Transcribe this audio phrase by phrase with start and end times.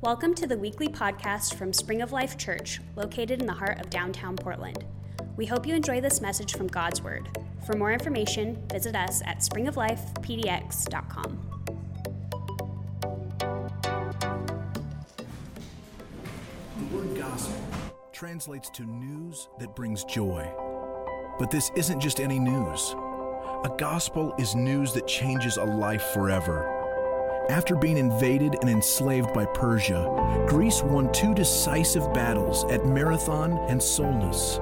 [0.00, 3.90] Welcome to the weekly podcast from Spring of Life Church, located in the heart of
[3.90, 4.84] downtown Portland.
[5.36, 7.36] We hope you enjoy this message from God's Word.
[7.66, 11.40] For more information, visit us at springoflifepdx.com.
[16.76, 17.60] The word gospel
[18.12, 20.48] translates to news that brings joy.
[21.40, 22.94] But this isn't just any news.
[23.64, 26.77] A gospel is news that changes a life forever.
[27.48, 33.82] After being invaded and enslaved by Persia, Greece won two decisive battles at Marathon and
[33.82, 34.60] Salamis.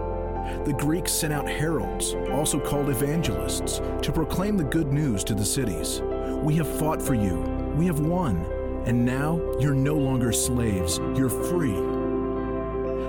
[0.65, 5.45] The Greeks sent out heralds, also called evangelists, to proclaim the good news to the
[5.45, 6.01] cities.
[6.45, 7.41] We have fought for you,
[7.77, 8.47] we have won,
[8.87, 11.75] and now you're no longer slaves, you're free.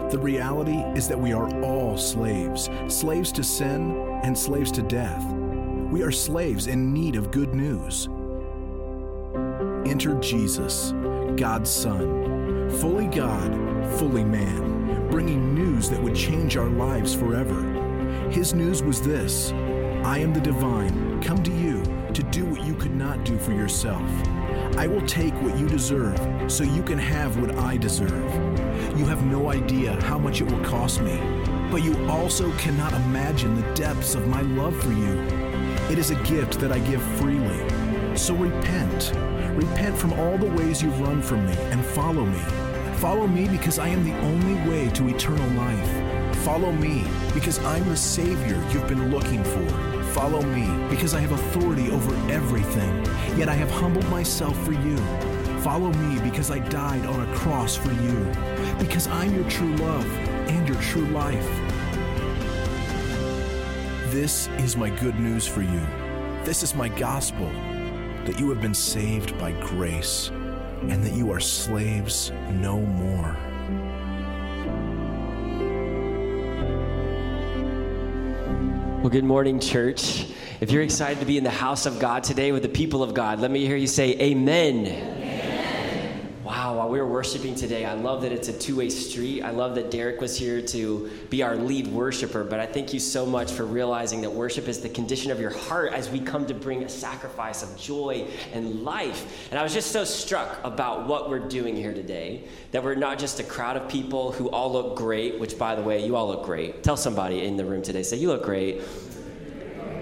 [0.09, 5.23] The reality is that we are all slaves slaves to sin and slaves to death.
[5.91, 8.09] We are slaves in need of good news.
[9.87, 10.91] Enter Jesus,
[11.37, 13.53] God's Son, fully God,
[13.97, 17.61] fully man, bringing news that would change our lives forever.
[18.29, 19.53] His news was this
[20.03, 21.81] I am the divine, come to you
[22.13, 24.03] to do what you could not do for yourself.
[24.75, 28.33] I will take what you deserve so you can have what I deserve.
[28.97, 31.17] You have no idea how much it will cost me,
[31.71, 35.17] but you also cannot imagine the depths of my love for you.
[35.89, 38.17] It is a gift that I give freely.
[38.17, 39.13] So repent.
[39.57, 42.37] Repent from all the ways you've run from me and follow me.
[42.97, 46.35] Follow me because I am the only way to eternal life.
[46.43, 49.67] Follow me because I'm the Savior you've been looking for.
[50.13, 53.03] Follow me because I have authority over everything,
[53.35, 54.97] yet I have humbled myself for you.
[55.61, 58.31] Follow me because I died on a cross for you,
[58.77, 60.07] because I'm your true love
[60.49, 61.49] and your true life.
[64.11, 65.81] This is my good news for you.
[66.43, 67.51] This is my gospel
[68.27, 70.27] that you have been saved by grace
[70.81, 73.37] and that you are slaves no more.
[78.99, 80.25] Well, good morning, church.
[80.59, 83.13] If you're excited to be in the house of God today with the people of
[83.13, 85.16] God, let me hear you say amen.
[86.77, 89.41] While we were worshiping today, I love that it's a two way street.
[89.41, 92.99] I love that Derek was here to be our lead worshiper, but I thank you
[92.99, 96.45] so much for realizing that worship is the condition of your heart as we come
[96.45, 99.49] to bring a sacrifice of joy and life.
[99.49, 103.17] And I was just so struck about what we're doing here today that we're not
[103.17, 106.27] just a crowd of people who all look great, which, by the way, you all
[106.27, 106.83] look great.
[106.83, 108.83] Tell somebody in the room today, say, You look great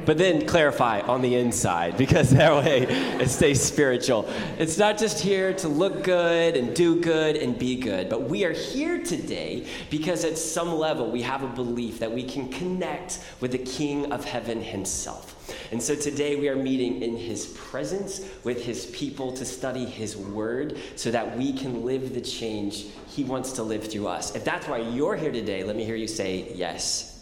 [0.06, 2.84] but then clarify on the inside because that way
[3.20, 4.30] it stays spiritual.
[4.58, 8.46] It's not just here to look good and do good and be good, but we
[8.46, 13.20] are here today because at some level we have a belief that we can connect
[13.40, 15.32] with the King of Heaven himself.
[15.72, 20.16] And so today we are meeting in his presence with his people to study his
[20.18, 24.36] word so that we can live the change he wants to live through us.
[24.36, 27.15] If that's why you're here today, let me hear you say yes.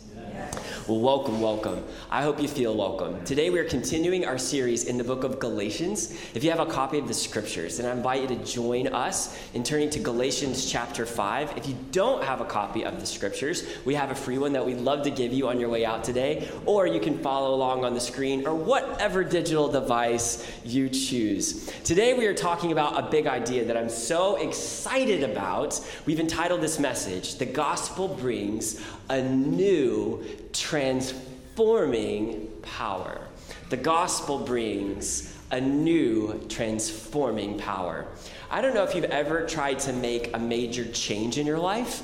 [0.86, 1.82] Welcome, welcome.
[2.12, 3.24] I hope you feel welcome.
[3.24, 6.12] Today we are continuing our series in the book of Galatians.
[6.34, 9.40] If you have a copy of the scriptures, then I invite you to join us
[9.54, 11.58] in turning to Galatians chapter 5.
[11.58, 14.66] If you don't have a copy of the scriptures, we have a free one that
[14.66, 17.86] we'd love to give you on your way out today, or you can follow along
[17.86, 21.72] on the screen or whatever digital device you choose.
[21.86, 25.80] Today we are talking about a big idea that I'm so excited about.
[26.06, 33.28] We've entitled this message, The Gospel Brings a New transforming power.
[33.70, 38.08] The gospel brings a new transforming power.
[38.50, 42.02] I don't know if you've ever tried to make a major change in your life.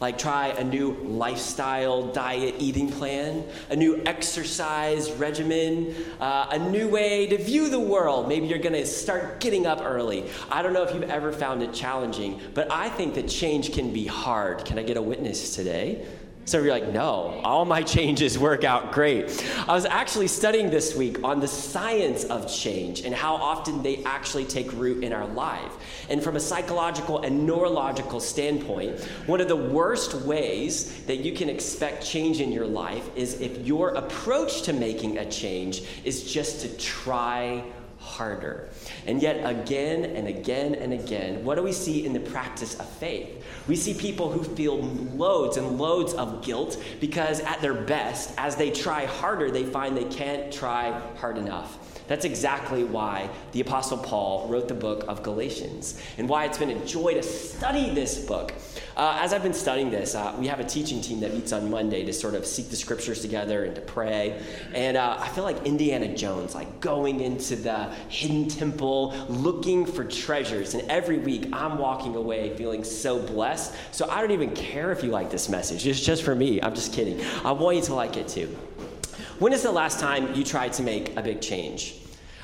[0.00, 6.88] Like, try a new lifestyle, diet, eating plan, a new exercise regimen, uh, a new
[6.88, 8.28] way to view the world.
[8.28, 10.28] Maybe you're to start getting up early.
[10.50, 13.92] I don't know if you've ever found it challenging, but I think that change can
[13.92, 14.64] be hard.
[14.64, 16.04] Can I get a witness today?
[16.46, 19.44] So you're like, no, all my changes work out great.
[19.66, 24.04] I was actually studying this week on the science of change and how often they
[24.04, 25.72] actually take root in our life.
[26.10, 31.48] And from a psychological and neurological standpoint, one of the worst ways that you can
[31.48, 36.60] expect change in your life is if your approach to making a change is just
[36.60, 37.64] to try
[38.04, 38.68] harder.
[39.06, 42.88] And yet, again and again and again, what do we see in the practice of
[42.88, 43.44] faith?
[43.66, 48.56] We see people who feel loads and loads of guilt because, at their best, as
[48.56, 51.93] they try harder, they find they can't try hard enough.
[52.06, 56.70] That's exactly why the Apostle Paul wrote the book of Galatians and why it's been
[56.70, 58.52] a joy to study this book.
[58.96, 61.68] Uh, as I've been studying this, uh, we have a teaching team that meets on
[61.70, 64.40] Monday to sort of seek the scriptures together and to pray.
[64.72, 70.04] And uh, I feel like Indiana Jones, like going into the hidden temple, looking for
[70.04, 70.74] treasures.
[70.74, 73.74] And every week I'm walking away feeling so blessed.
[73.90, 75.86] So I don't even care if you like this message.
[75.86, 76.62] It's just for me.
[76.62, 77.20] I'm just kidding.
[77.44, 78.56] I want you to like it too.
[79.40, 81.96] When is the last time you tried to make a big change?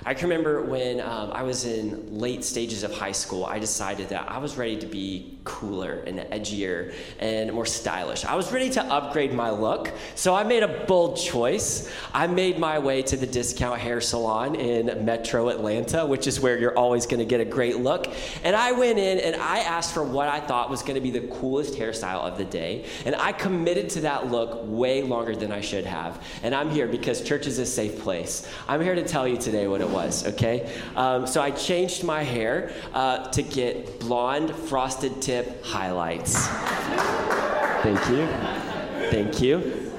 [0.07, 4.09] I can remember when um, I was in late stages of high school, I decided
[4.09, 8.25] that I was ready to be cooler and edgier and more stylish.
[8.25, 11.91] I was ready to upgrade my look, so I made a bold choice.
[12.15, 16.59] I made my way to the discount hair salon in Metro Atlanta, which is where
[16.59, 18.07] you're always going to get a great look.
[18.43, 21.11] And I went in and I asked for what I thought was going to be
[21.11, 22.87] the coolest hairstyle of the day.
[23.05, 26.25] And I committed to that look way longer than I should have.
[26.43, 28.49] And I'm here because church is a safe place.
[28.67, 30.73] I'm here to tell you today what it was, okay?
[30.97, 36.47] Um, so I changed my hair uh, to get blonde, frosted tip highlights.
[37.83, 38.27] Thank you.
[39.11, 39.91] Thank you.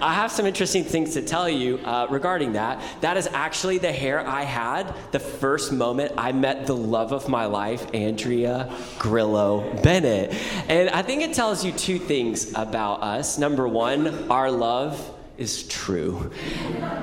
[0.00, 2.82] I have some interesting things to tell you uh, regarding that.
[3.00, 7.26] That is actually the hair I had the first moment I met the love of
[7.28, 10.34] my life, Andrea Grillo Bennett.
[10.68, 13.38] And I think it tells you two things about us.
[13.38, 16.30] Number one, our love is true.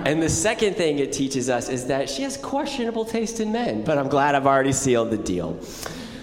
[0.06, 3.84] And the second thing it teaches us is that she has questionable taste in men,
[3.84, 5.60] but I'm glad I've already sealed the deal.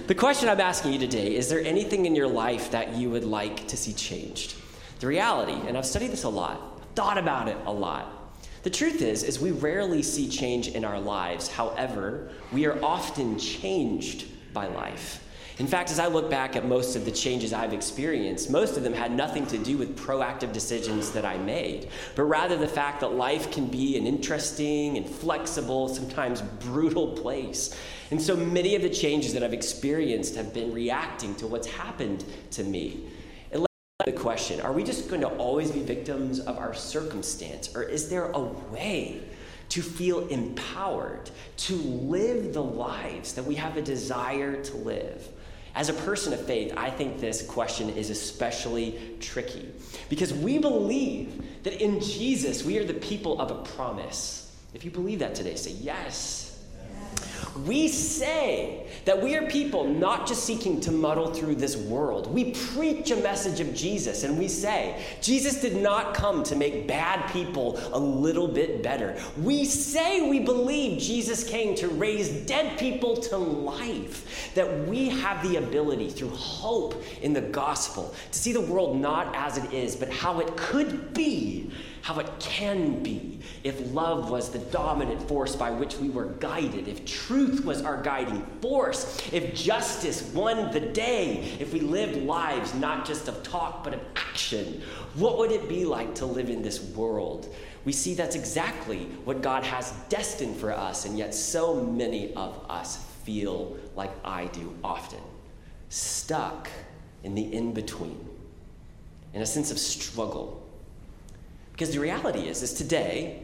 [0.07, 3.25] The question I'm asking you today is there anything in your life that you would
[3.25, 4.55] like to see changed?
[5.01, 8.33] The reality, and I've studied this a lot, thought about it a lot.
[8.63, 11.49] The truth is is we rarely see change in our lives.
[11.49, 15.25] However, we are often changed by life.
[15.59, 18.85] In fact, as I look back at most of the changes I've experienced, most of
[18.85, 23.01] them had nothing to do with proactive decisions that I made, but rather the fact
[23.01, 27.77] that life can be an interesting and flexible, sometimes brutal place.
[28.13, 32.25] And so many of the changes that I've experienced have been reacting to what's happened
[32.53, 33.09] to me.
[33.51, 33.67] And
[34.07, 38.09] the question are we just going to always be victims of our circumstance, or is
[38.09, 39.23] there a way?
[39.69, 45.29] to feel empowered, to live the lives that we have a desire to live.
[45.79, 49.71] As a person of faith, I think this question is especially tricky
[50.09, 54.53] because we believe that in Jesus we are the people of a promise.
[54.75, 56.48] If you believe that today, say yes.
[57.67, 62.33] We say that we are people not just seeking to muddle through this world.
[62.33, 66.87] We preach a message of Jesus and we say, Jesus did not come to make
[66.87, 69.19] bad people a little bit better.
[69.43, 75.43] We say we believe Jesus came to raise dead people to life, that we have
[75.49, 79.97] the ability through hope in the gospel to see the world not as it is,
[79.97, 81.71] but how it could be
[82.03, 86.89] how it can be if love was the dominant force by which we were guided,
[86.89, 92.75] if truth was our guiding force, if justice won the day, if we lived lives
[92.75, 94.83] not just of talk but of action.
[95.15, 97.55] What would it be like to live in this world?
[97.85, 102.65] We see that's exactly what God has destined for us, and yet so many of
[102.69, 105.21] us feel like I do often
[105.89, 106.69] stuck
[107.25, 108.29] in the in between,
[109.33, 110.68] in a sense of struggle
[111.79, 113.41] because the reality is, is today,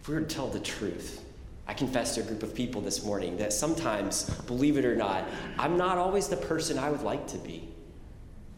[0.00, 1.24] if we were to tell the truth,
[1.68, 5.28] I confessed to a group of people this morning that sometimes, believe it or not,
[5.60, 7.68] I'm not always the person I would like to be.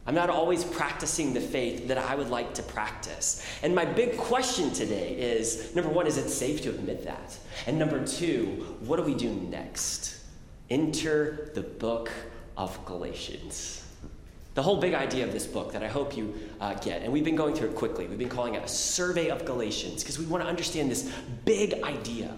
[0.06, 3.44] I'm not always practicing the faith that I would like to practice.
[3.62, 7.38] And my big question today is number one, is it safe to admit that?
[7.66, 10.18] And number two, what do we do next?
[10.70, 12.10] Enter the book
[12.56, 13.79] of Galatians.
[14.54, 17.24] The whole big idea of this book that I hope you uh, get, and we've
[17.24, 20.26] been going through it quickly, we've been calling it a survey of Galatians because we
[20.26, 21.10] want to understand this
[21.44, 22.34] big idea.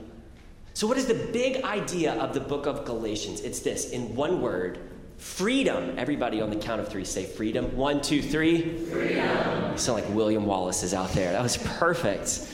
[0.75, 3.41] So, what is the big idea of the book of Galatians?
[3.41, 4.79] It's this in one word
[5.19, 5.95] freedom.
[5.99, 7.77] Everybody on the count of three say freedom.
[7.77, 8.79] One, two, three.
[8.87, 9.73] Freedom.
[9.73, 11.33] You sound like William Wallace is out there.
[11.33, 12.49] That was perfect.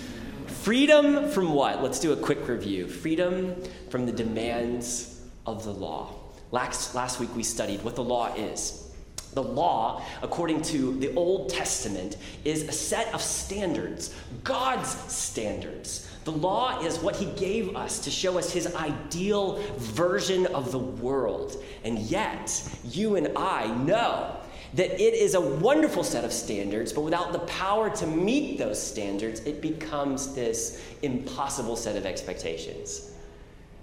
[0.47, 1.83] Freedom from what?
[1.83, 2.87] Let's do a quick review.
[2.87, 3.57] Freedom
[3.91, 6.12] from the demands of the law.
[6.50, 8.88] Last, last week we studied what the law is.
[9.35, 16.08] The law, according to the Old Testament, is a set of standards, God's standards.
[16.25, 20.78] The law is what He gave us to show us His ideal version of the
[20.78, 21.62] world.
[21.85, 24.37] And yet, you and I know
[24.75, 28.82] that it is a wonderful set of standards, but without the power to meet those
[28.82, 33.12] standards, it becomes this impossible set of expectations.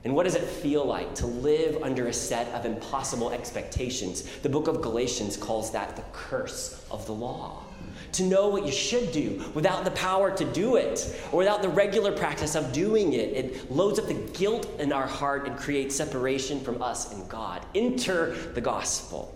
[0.05, 4.21] And what does it feel like to live under a set of impossible expectations?
[4.43, 7.63] The book of Galatians calls that the curse of the law.
[8.11, 11.69] to know what you should do without the power to do it or without the
[11.69, 13.29] regular practice of doing it.
[13.33, 17.65] It loads up the guilt in our heart and creates separation from us and God.
[17.73, 19.35] Enter the gospel.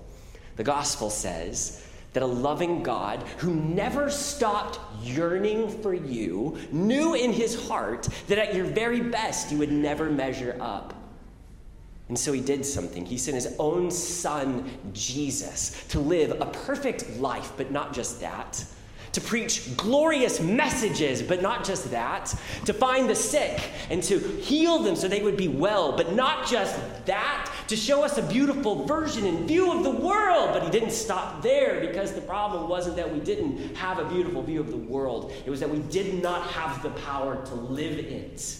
[0.55, 7.31] The gospel says that a loving God who never stopped yearning for you knew in
[7.31, 10.93] his heart that at your very best you would never measure up.
[12.07, 13.05] And so he did something.
[13.05, 18.65] He sent his own son, Jesus, to live a perfect life, but not just that.
[19.13, 22.33] To preach glorious messages, but not just that.
[22.65, 26.47] To find the sick and to heal them so they would be well, but not
[26.47, 27.51] just that.
[27.67, 30.51] To show us a beautiful version and view of the world.
[30.53, 34.43] But he didn't stop there because the problem wasn't that we didn't have a beautiful
[34.43, 37.97] view of the world, it was that we did not have the power to live
[37.97, 38.57] it.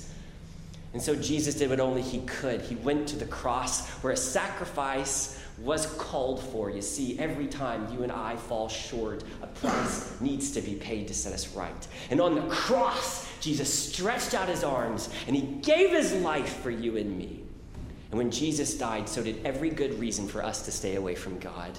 [0.94, 2.62] And so Jesus did what only he could.
[2.62, 6.70] He went to the cross where a sacrifice was called for.
[6.70, 11.08] You see, every time you and I fall short, a price needs to be paid
[11.08, 11.88] to set us right.
[12.10, 16.72] And on the cross, Jesus stretched out his arms and he gave his life for
[16.72, 17.44] you and me.
[18.12, 21.38] And when Jesus died, so did every good reason for us to stay away from
[21.40, 21.78] God.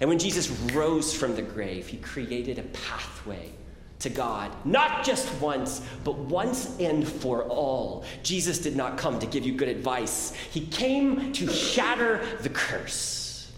[0.00, 3.52] And when Jesus rose from the grave, he created a pathway
[4.00, 8.04] to God, not just once, but once and for all.
[8.22, 13.50] Jesus did not come to give you good advice, He came to shatter the curse.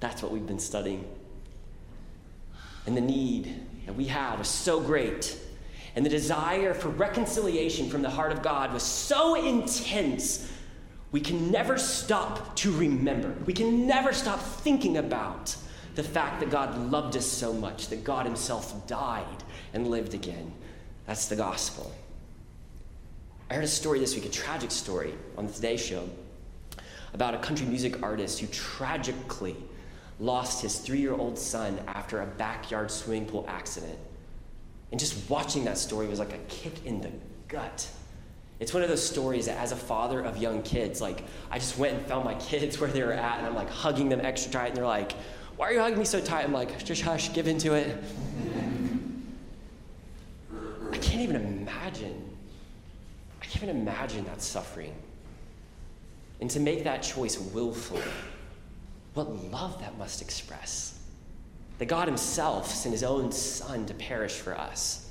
[0.00, 1.04] That's what we've been studying.
[2.86, 5.38] And the need that we had was so great,
[5.96, 10.50] and the desire for reconciliation from the heart of God was so intense.
[11.10, 13.34] We can never stop to remember.
[13.46, 15.56] We can never stop thinking about
[15.98, 19.42] the fact that God loved us so much, that God Himself died
[19.74, 20.52] and lived again.
[21.08, 21.92] That's the gospel.
[23.50, 26.08] I heard a story this week, a tragic story on the Today Show
[27.14, 29.56] about a country music artist who tragically
[30.20, 33.98] lost his three year old son after a backyard swimming pool accident.
[34.92, 37.10] And just watching that story was like a kick in the
[37.48, 37.88] gut.
[38.60, 41.76] It's one of those stories that, as a father of young kids, like I just
[41.76, 44.52] went and found my kids where they were at, and I'm like hugging them extra
[44.52, 45.14] tight, and they're like,
[45.58, 46.44] why are you hugging me so tight?
[46.44, 47.96] I'm like, just hush, give into it.
[50.92, 52.36] I can't even imagine.
[53.42, 54.94] I can't even imagine that suffering.
[56.40, 58.04] And to make that choice willfully,
[59.14, 61.00] what love that must express.
[61.78, 65.10] That God Himself sent His own Son to perish for us.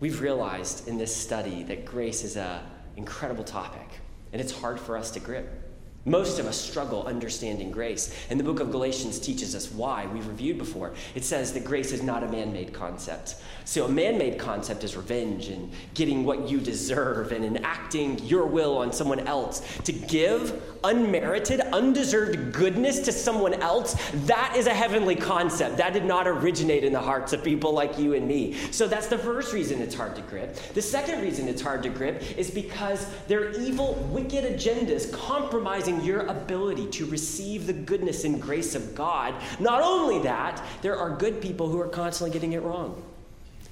[0.00, 2.60] We've realized in this study that grace is an
[2.96, 4.00] incredible topic,
[4.32, 5.63] and it's hard for us to grip.
[6.06, 8.14] Most of us struggle understanding grace.
[8.28, 10.06] And the book of Galatians teaches us why.
[10.06, 10.92] We've reviewed before.
[11.14, 13.36] It says that grace is not a man made concept.
[13.64, 18.44] So, a man made concept is revenge and getting what you deserve and enacting your
[18.44, 19.62] will on someone else.
[19.84, 23.96] To give unmerited, undeserved goodness to someone else,
[24.26, 25.78] that is a heavenly concept.
[25.78, 28.52] That did not originate in the hearts of people like you and me.
[28.70, 30.56] So, that's the first reason it's hard to grip.
[30.74, 36.20] The second reason it's hard to grip is because their evil, wicked agendas compromising your
[36.26, 39.34] ability to receive the goodness and grace of God.
[39.60, 43.02] Not only that, there are good people who are constantly getting it wrong.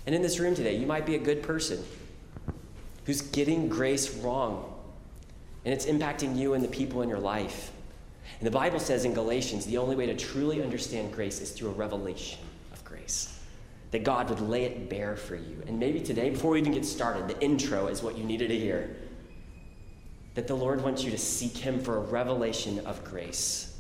[0.07, 1.83] And in this room today, you might be a good person
[3.05, 4.69] who's getting grace wrong.
[5.65, 7.73] And it's impacting you and the people in your life.
[8.39, 11.71] And the Bible says in Galatians the only way to truly understand grace is through
[11.71, 12.41] a revelation
[12.73, 13.39] of grace.
[13.93, 15.63] That God would lay it bare for you.
[15.67, 18.59] And maybe today, before we even get started, the intro is what you needed to
[18.59, 18.97] hear
[20.35, 23.77] that the Lord wants you to seek Him for a revelation of grace.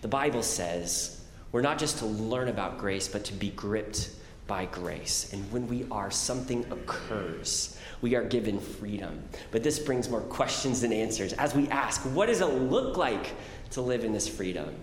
[0.00, 4.10] The Bible says we're not just to learn about grace, but to be gripped
[4.46, 5.32] by grace.
[5.32, 7.78] And when we are, something occurs.
[8.00, 9.22] We are given freedom.
[9.50, 13.34] But this brings more questions than answers as we ask what does it look like
[13.70, 14.74] to live in this freedom?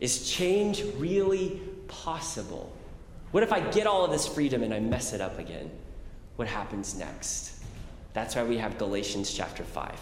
[0.00, 2.72] Is change really possible?
[3.30, 5.70] What if I get all of this freedom and I mess it up again?
[6.36, 7.62] What happens next?
[8.12, 9.92] That's why we have Galatians chapter 5.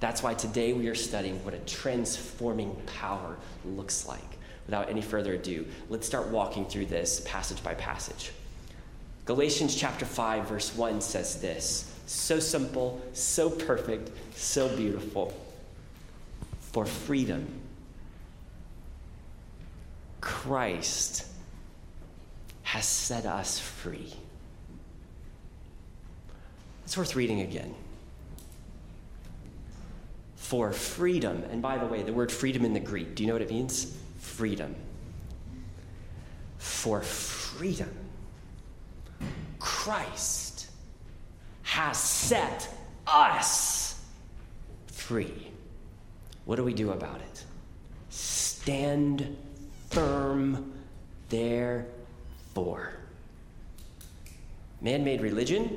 [0.00, 4.20] That's why today we are studying what a transforming power looks like.
[4.66, 8.32] Without any further ado, let's start walking through this passage by passage.
[9.24, 15.32] Galatians chapter 5, verse 1 says this so simple, so perfect, so beautiful.
[16.72, 17.46] For freedom,
[20.20, 21.26] Christ
[22.62, 24.12] has set us free.
[26.90, 27.72] It's worth reading again.
[30.34, 33.34] For freedom, and by the way, the word freedom in the Greek, do you know
[33.34, 33.96] what it means?
[34.18, 34.74] Freedom.
[36.58, 37.94] For freedom,
[39.60, 40.68] Christ
[41.62, 42.68] has set
[43.06, 44.04] us
[44.88, 45.46] free.
[46.44, 47.44] What do we do about it?
[48.08, 49.36] Stand
[49.90, 50.72] firm
[51.28, 52.94] therefore.
[54.80, 55.76] Man made religion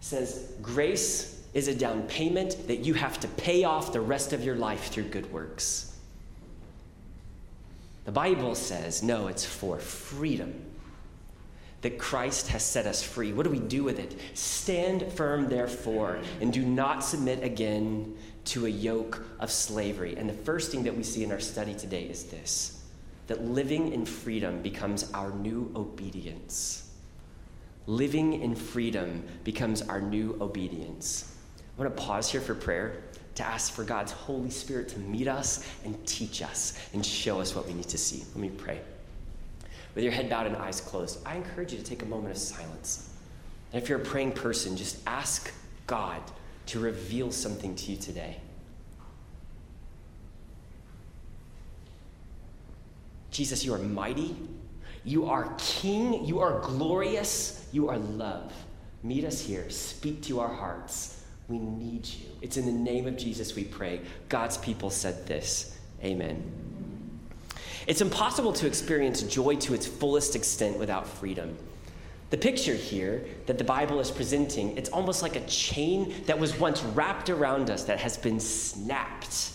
[0.00, 4.44] says grace is a down payment that you have to pay off the rest of
[4.44, 5.96] your life through good works.
[8.04, 10.66] The Bible says, no, it's for freedom.
[11.82, 13.32] That Christ has set us free.
[13.32, 14.18] What do we do with it?
[14.34, 18.16] Stand firm, therefore, and do not submit again
[18.46, 20.14] to a yoke of slavery.
[20.16, 22.76] And the first thing that we see in our study today is this
[23.28, 26.89] that living in freedom becomes our new obedience.
[27.90, 31.34] Living in freedom becomes our new obedience.
[31.76, 33.02] I want to pause here for prayer
[33.34, 37.52] to ask for God's Holy Spirit to meet us and teach us and show us
[37.52, 38.22] what we need to see.
[38.28, 38.80] Let me pray.
[39.96, 42.40] With your head bowed and eyes closed, I encourage you to take a moment of
[42.40, 43.10] silence.
[43.72, 45.52] And if you're a praying person, just ask
[45.88, 46.22] God
[46.66, 48.36] to reveal something to you today.
[53.32, 54.36] Jesus, you are mighty.
[55.04, 56.24] You are king.
[56.24, 57.66] You are glorious.
[57.72, 58.52] You are love.
[59.02, 59.68] Meet us here.
[59.70, 61.24] Speak to our hearts.
[61.48, 62.26] We need you.
[62.42, 64.00] It's in the name of Jesus we pray.
[64.28, 65.78] God's people said this.
[66.04, 66.42] Amen.
[67.86, 71.56] It's impossible to experience joy to its fullest extent without freedom.
[72.30, 76.56] The picture here that the Bible is presenting, it's almost like a chain that was
[76.60, 79.52] once wrapped around us that has been snapped.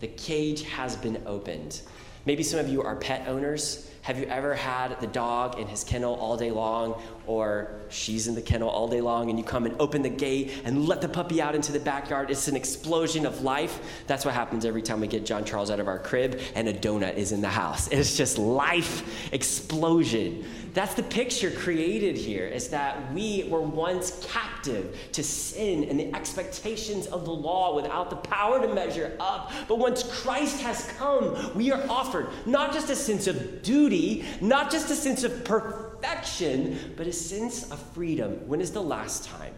[0.00, 1.82] The cage has been opened.
[2.24, 3.90] Maybe some of you are pet owners.
[4.04, 8.34] Have you ever had the dog in his kennel all day long, or she's in
[8.34, 11.08] the kennel all day long, and you come and open the gate and let the
[11.08, 12.30] puppy out into the backyard?
[12.30, 13.80] It's an explosion of life.
[14.06, 16.74] That's what happens every time we get John Charles out of our crib and a
[16.74, 17.88] donut is in the house.
[17.88, 20.44] It's just life explosion.
[20.74, 26.12] That's the picture created here is that we were once captive to sin and the
[26.16, 29.52] expectations of the law without the power to measure up.
[29.68, 34.68] But once Christ has come, we are offered not just a sense of duty, not
[34.68, 38.32] just a sense of perfection, but a sense of freedom.
[38.48, 39.54] When is the last time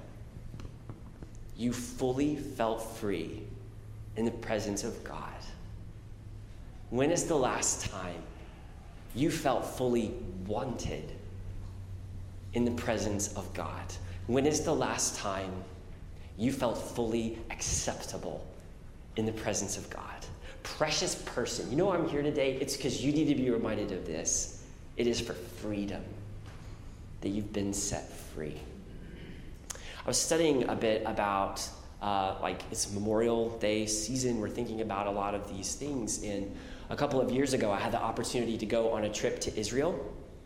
[1.56, 3.42] you fully felt free
[4.16, 5.22] in the presence of God?
[6.90, 8.22] When is the last time
[9.16, 10.12] you felt fully
[10.46, 11.10] wanted
[12.52, 13.92] in the presence of God?
[14.26, 15.52] When is the last time
[16.36, 18.46] you felt fully acceptable
[19.16, 20.02] in the presence of God?
[20.62, 22.58] Precious person, you know I'm here today?
[22.60, 24.64] It's because you need to be reminded of this.
[24.96, 26.02] It is for freedom
[27.22, 28.60] that you've been set free.
[29.74, 31.66] I was studying a bit about
[32.02, 34.38] uh, like it's Memorial Day season.
[34.40, 36.22] We're thinking about a lot of these things.
[36.22, 36.54] And
[36.90, 39.58] a couple of years ago, I had the opportunity to go on a trip to
[39.58, 39.94] Israel.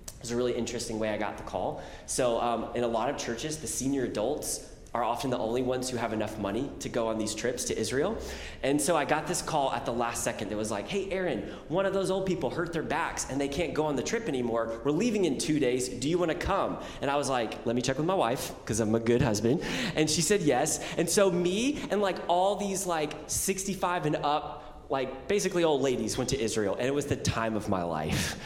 [0.06, 1.82] It was a really interesting way I got the call.
[2.06, 5.88] So, um, in a lot of churches, the senior adults are often the only ones
[5.88, 8.18] who have enough money to go on these trips to Israel.
[8.64, 11.48] And so I got this call at the last second that was like, hey, Aaron,
[11.68, 14.26] one of those old people hurt their backs and they can't go on the trip
[14.26, 14.80] anymore.
[14.84, 15.88] We're leaving in two days.
[15.88, 16.78] Do you want to come?
[17.02, 19.62] And I was like, let me check with my wife because I'm a good husband.
[19.94, 20.84] And she said yes.
[20.96, 24.59] And so me and like all these like 65 and up
[24.90, 28.36] like basically old ladies went to Israel, and it was the time of my life.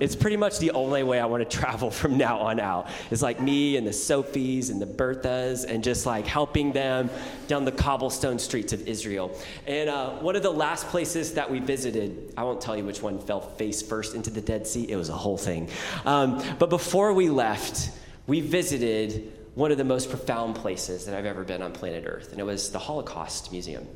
[0.00, 2.88] It's pretty much the only way I want to travel from now on out.
[3.12, 7.08] It's like me and the Sophies and the Berthas, and just like helping them
[7.46, 9.38] down the cobblestone streets of Israel.
[9.66, 13.00] And uh, one of the last places that we visited, I won't tell you which
[13.00, 15.68] one fell face first into the Dead Sea, it was a whole thing.
[16.04, 17.90] Um, but before we left,
[18.26, 22.32] we visited one of the most profound places that I've ever been on planet Earth,
[22.32, 23.86] and it was the Holocaust Museum.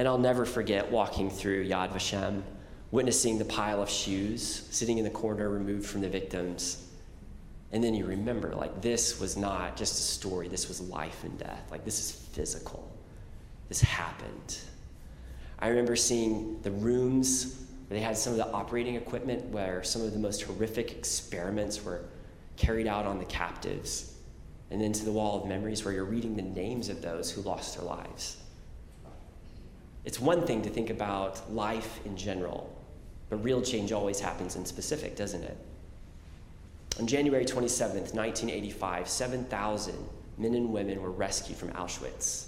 [0.00, 2.40] And I'll never forget walking through Yad Vashem,
[2.90, 6.88] witnessing the pile of shoes sitting in the corner removed from the victims.
[7.70, 11.38] And then you remember, like, this was not just a story, this was life and
[11.38, 11.68] death.
[11.70, 12.90] Like, this is physical.
[13.68, 14.56] This happened.
[15.58, 20.00] I remember seeing the rooms where they had some of the operating equipment where some
[20.00, 22.06] of the most horrific experiments were
[22.56, 24.14] carried out on the captives.
[24.70, 27.42] And then to the wall of memories where you're reading the names of those who
[27.42, 28.39] lost their lives.
[30.04, 32.74] It's one thing to think about life in general,
[33.28, 35.56] but real change always happens in specific, doesn't it?
[36.98, 39.94] On January 27th, 1985, 7,000
[40.38, 42.46] men and women were rescued from Auschwitz.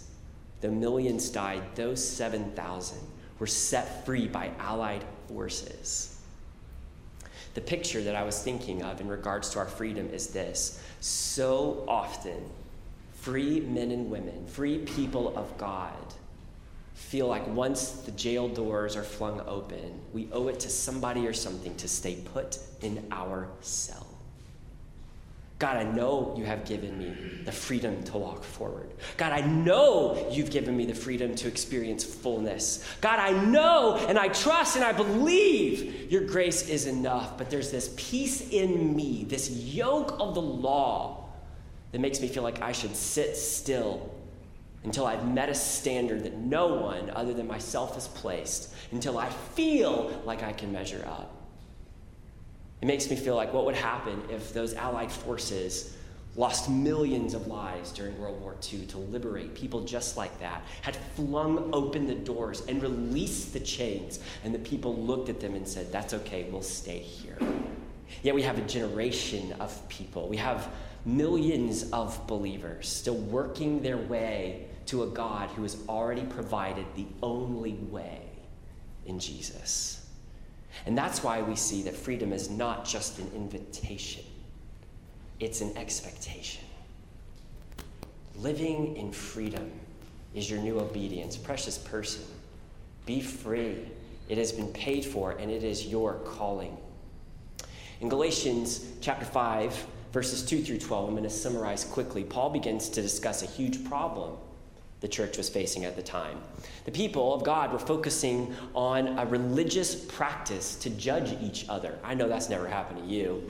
[0.60, 2.98] The millions died, those 7,000
[3.38, 6.20] were set free by Allied forces.
[7.54, 11.84] The picture that I was thinking of in regards to our freedom is this so
[11.86, 12.48] often,
[13.14, 15.92] free men and women, free people of God,
[16.94, 21.32] feel like once the jail doors are flung open, we owe it to somebody or
[21.32, 24.06] something to stay put in our cell.
[25.62, 28.90] God, I know you have given me the freedom to walk forward.
[29.16, 32.84] God, I know you've given me the freedom to experience fullness.
[33.00, 37.38] God, I know and I trust and I believe your grace is enough.
[37.38, 41.28] But there's this peace in me, this yoke of the law
[41.92, 44.12] that makes me feel like I should sit still
[44.84, 49.28] until I've met a standard that no one other than myself has placed, until I
[49.28, 51.34] feel like I can measure up.
[52.80, 55.96] It makes me feel like what would happen if those Allied forces
[56.34, 60.96] lost millions of lives during World War II to liberate people just like that, had
[61.14, 65.68] flung open the doors and released the chains, and the people looked at them and
[65.68, 67.38] said, That's okay, we'll stay here.
[68.22, 70.68] Yet we have a generation of people, we have
[71.04, 77.06] millions of believers still working their way to a God who has already provided the
[77.22, 78.20] only way
[79.06, 80.06] in Jesus.
[80.86, 84.24] And that's why we see that freedom is not just an invitation,
[85.40, 86.64] it's an expectation.
[88.36, 89.70] Living in freedom
[90.34, 91.36] is your new obedience.
[91.36, 92.24] Precious person,
[93.04, 93.78] be free.
[94.28, 96.76] It has been paid for, and it is your calling.
[98.00, 102.24] In Galatians chapter 5, verses 2 through 12, I'm going to summarize quickly.
[102.24, 104.36] Paul begins to discuss a huge problem
[105.02, 106.40] the church was facing at the time.
[106.84, 111.98] The people of God were focusing on a religious practice to judge each other.
[112.04, 113.42] I know that's never happened to you.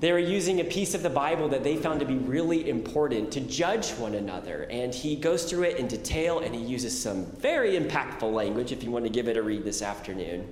[0.00, 3.30] They were using a piece of the Bible that they found to be really important
[3.32, 4.66] to judge one another.
[4.70, 8.82] And he goes through it in detail and he uses some very impactful language if
[8.82, 10.50] you want to give it a read this afternoon.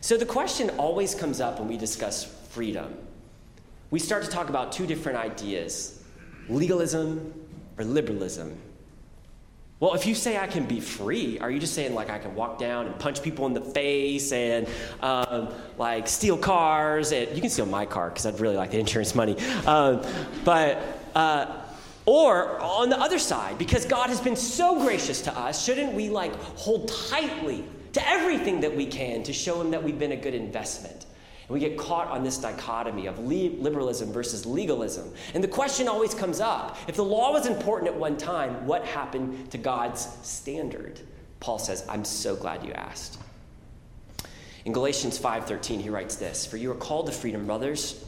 [0.00, 2.96] So the question always comes up when we discuss freedom.
[3.90, 6.04] We start to talk about two different ideas
[6.48, 7.34] legalism
[7.78, 8.58] or liberalism?
[9.78, 12.34] Well, if you say I can be free, are you just saying like I can
[12.34, 14.66] walk down and punch people in the face and
[15.02, 17.12] um, like steal cars?
[17.12, 19.36] And you can steal my car because I'd really like the insurance money.
[19.66, 20.02] Um,
[20.46, 20.82] but
[21.14, 21.60] uh,
[22.06, 26.08] or on the other side, because God has been so gracious to us, shouldn't we
[26.08, 27.62] like hold tightly
[27.92, 31.04] to everything that we can to show Him that we've been a good investment?
[31.48, 35.12] And we get caught on this dichotomy of liberalism versus legalism.
[35.34, 38.84] And the question always comes up if the law was important at one time, what
[38.84, 41.00] happened to God's standard?
[41.38, 43.18] Paul says, I'm so glad you asked.
[44.64, 48.04] In Galatians 5:13 he writes this, "For you are called to freedom, brothers.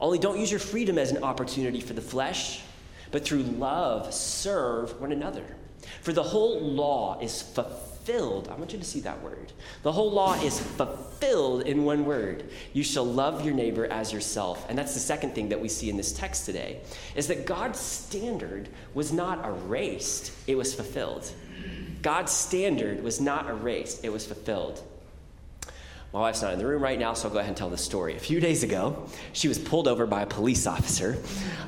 [0.00, 2.60] Only don't use your freedom as an opportunity for the flesh,
[3.10, 5.44] but through love serve one another.
[6.02, 8.48] For the whole law is fulfilled fulfilled.
[8.48, 9.52] I want you to see that word.
[9.82, 12.50] The whole law is fulfilled in one word.
[12.72, 14.66] You shall love your neighbor as yourself.
[14.68, 16.80] And that's the second thing that we see in this text today
[17.14, 21.30] is that God's standard was not erased, it was fulfilled.
[22.02, 24.82] God's standard was not erased, it was fulfilled.
[26.12, 27.78] My wife's not in the room right now, so I'll go ahead and tell the
[27.78, 28.16] story.
[28.16, 31.16] A few days ago, she was pulled over by a police officer.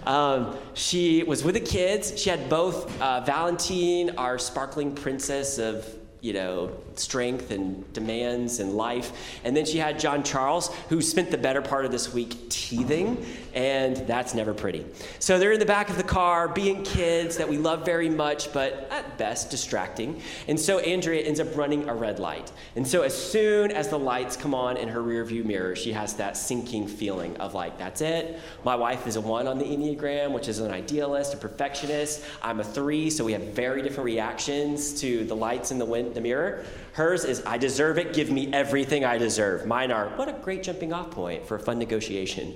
[0.04, 2.20] Um, she was with the kids.
[2.20, 5.86] She had both uh, Valentine, our sparkling princess of
[6.24, 9.12] you know, strength and demands and life.
[9.44, 13.24] And then she had John Charles, who spent the better part of this week teething,
[13.54, 14.86] and that's never pretty.
[15.18, 18.52] So they're in the back of the car, being kids that we love very much,
[18.52, 20.22] but at best distracting.
[20.48, 22.52] And so Andrea ends up running a red light.
[22.76, 26.14] And so as soon as the lights come on in her rearview mirror, she has
[26.14, 28.40] that sinking feeling of like, that's it.
[28.64, 32.24] My wife is a one on the Enneagram, which is an idealist, a perfectionist.
[32.42, 36.14] I'm a three, so we have very different reactions to the lights in the wind
[36.14, 36.64] the mirror.
[36.94, 39.66] Hers is, I deserve it, give me everything I deserve.
[39.66, 42.54] Mine are, what a great jumping off point for a fun negotiation.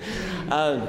[0.52, 0.88] Um,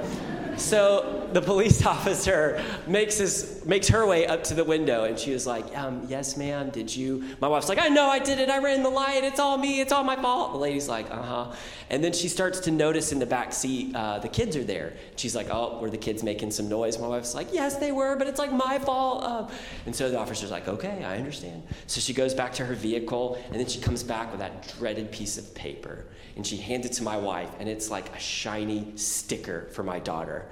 [0.59, 5.31] so the police officer makes his makes her way up to the window, and she
[5.31, 6.69] was like, um, "Yes, ma'am.
[6.69, 8.49] Did you?" My wife's like, "I know I did it.
[8.49, 9.23] I ran the light.
[9.23, 9.81] It's all me.
[9.81, 11.51] It's all my fault." The lady's like, "Uh huh."
[11.89, 14.93] And then she starts to notice in the back seat uh, the kids are there.
[15.15, 18.15] She's like, "Oh, were the kids making some noise?" My wife's like, "Yes, they were,
[18.15, 19.47] but it's like my fault." Uh.
[19.85, 23.41] And so the officer's like, "Okay, I understand." So she goes back to her vehicle,
[23.51, 26.05] and then she comes back with that dreaded piece of paper
[26.39, 29.99] and she hands it to my wife, and it's like a shiny sticker for my
[29.99, 30.45] daughter.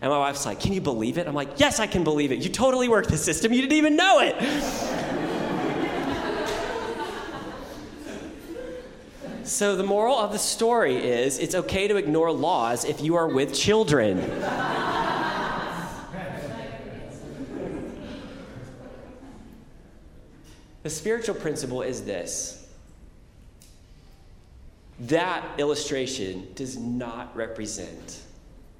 [0.00, 1.28] And my wife's like, Can you believe it?
[1.28, 2.38] I'm like, Yes, I can believe it.
[2.38, 3.52] You totally worked the system.
[3.52, 4.42] You didn't even know it.
[9.46, 13.28] so, the moral of the story is it's okay to ignore laws if you are
[13.28, 14.16] with children.
[20.82, 22.63] the spiritual principle is this
[25.00, 28.22] that illustration does not represent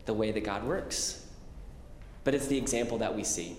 [0.06, 1.26] the way that God works,
[2.22, 3.56] but it's the example that we see.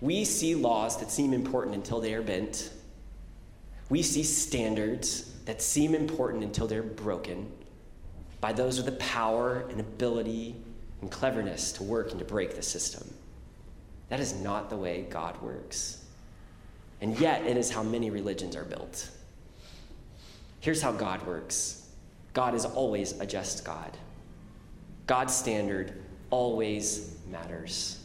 [0.00, 2.70] We see laws that seem important until they are bent.
[3.88, 7.50] We see standards that seem important until they're broken.
[8.42, 10.56] by those with the power and ability
[11.00, 13.08] and cleverness to work and to break the system.
[14.08, 16.04] That is not the way God works.
[17.00, 19.10] And yet, it is how many religions are built.
[20.62, 21.88] Here's how God works
[22.32, 23.98] God is always a just God.
[25.06, 27.98] God's standard always matters.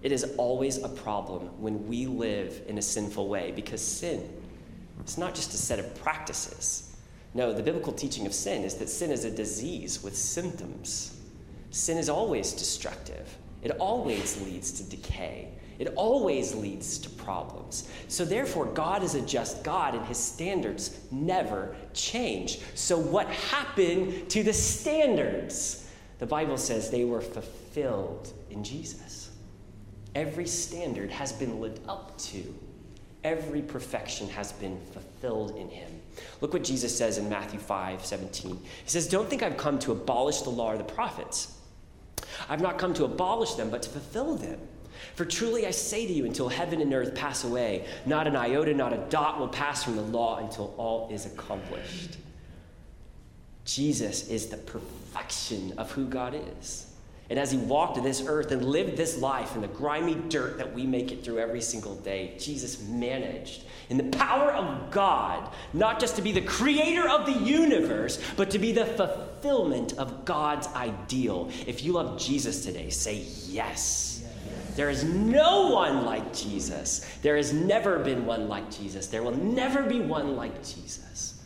[0.00, 4.30] It is always a problem when we live in a sinful way because sin
[5.04, 6.96] is not just a set of practices.
[7.34, 11.20] No, the biblical teaching of sin is that sin is a disease with symptoms.
[11.72, 17.88] Sin is always destructive, it always leads to decay, it always leads to problems.
[18.08, 22.60] So, therefore, God is a just God and his standards never change.
[22.74, 25.88] So, what happened to the standards?
[26.18, 29.30] The Bible says they were fulfilled in Jesus.
[30.14, 32.54] Every standard has been lived up to,
[33.22, 35.90] every perfection has been fulfilled in him.
[36.40, 38.56] Look what Jesus says in Matthew 5 17.
[38.56, 41.52] He says, Don't think I've come to abolish the law or the prophets.
[42.48, 44.58] I've not come to abolish them, but to fulfill them.
[45.14, 48.74] For truly I say to you, until heaven and earth pass away, not an iota,
[48.74, 52.16] not a dot will pass from the law until all is accomplished.
[53.64, 56.86] Jesus is the perfection of who God is.
[57.28, 60.72] And as he walked this earth and lived this life in the grimy dirt that
[60.72, 65.98] we make it through every single day, Jesus managed in the power of God not
[65.98, 70.68] just to be the creator of the universe, but to be the fulfillment of God's
[70.68, 71.50] ideal.
[71.66, 74.15] If you love Jesus today, say yes.
[74.76, 77.00] There is no one like Jesus.
[77.22, 79.06] There has never been one like Jesus.
[79.06, 81.42] There will never be one like Jesus.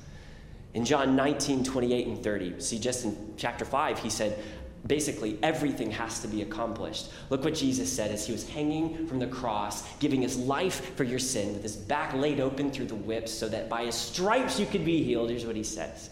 [0.74, 4.38] In John 19, 28 and 30, see, just in chapter 5, he said,
[4.86, 7.10] basically everything has to be accomplished.
[7.28, 11.04] Look what Jesus said as he was hanging from the cross, giving his life for
[11.04, 14.58] your sin, with his back laid open through the whips, so that by his stripes
[14.58, 15.30] you could be healed.
[15.30, 16.10] Here's what he says.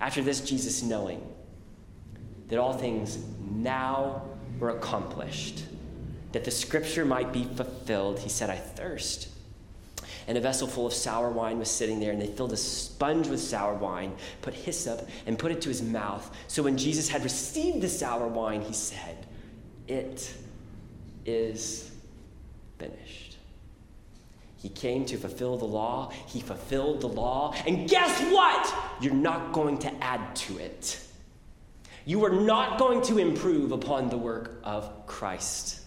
[0.00, 1.22] After this, Jesus, knowing
[2.48, 3.18] that all things
[3.50, 4.22] now
[4.58, 5.64] were accomplished,
[6.32, 9.28] that the scripture might be fulfilled, he said, I thirst
[10.30, 13.26] and a vessel full of sour wine was sitting there, and they filled a sponge
[13.26, 16.32] with sour wine, put hyssop, and put it to his mouth.
[16.46, 19.26] So when Jesus had received the sour wine, he said,
[19.88, 20.32] It
[21.26, 21.90] is
[22.78, 23.38] finished.
[24.56, 28.72] He came to fulfill the law, he fulfilled the law, and guess what?
[29.00, 31.00] You're not going to add to it.
[32.04, 35.79] You are not going to improve upon the work of Christ.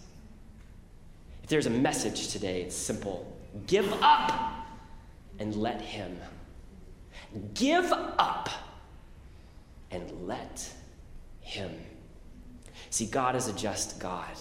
[1.54, 3.32] There's a message today, it's simple
[3.68, 4.66] Give up
[5.38, 6.18] and let Him.
[7.54, 8.50] Give up
[9.92, 10.68] and let
[11.42, 11.70] Him.
[12.90, 14.36] See, God is a just God.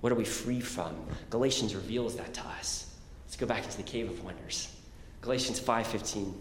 [0.00, 0.96] What are we free from?
[1.30, 2.92] Galatians reveals that to us.
[3.24, 4.74] Let's go back into the cave of wonders.
[5.20, 6.34] Galatians 5:15.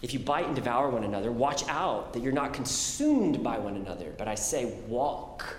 [0.00, 3.76] If you bite and devour one another, watch out that you're not consumed by one
[3.76, 5.58] another, but I say walk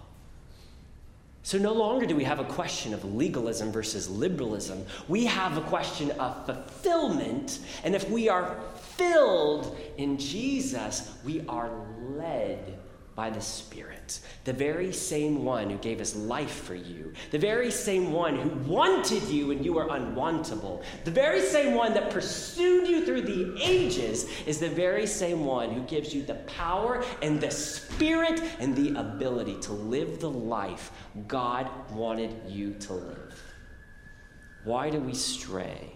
[1.43, 4.85] So no longer do we have a question of legalism versus liberalism.
[5.07, 7.59] We have a question of fulfillment.
[7.83, 11.71] And if we are filled in Jesus, we are
[12.15, 12.77] led
[13.15, 17.69] by the Spirit, the very same one who gave his life for you, the very
[17.69, 22.87] same one who wanted you when you were unwantable, the very same one that pursued
[22.87, 27.41] you through the ages is the very same one who gives you the power and
[27.41, 30.91] the Spirit and the ability to live the life
[31.27, 33.43] God wanted you to live.
[34.63, 35.91] Why do we stray?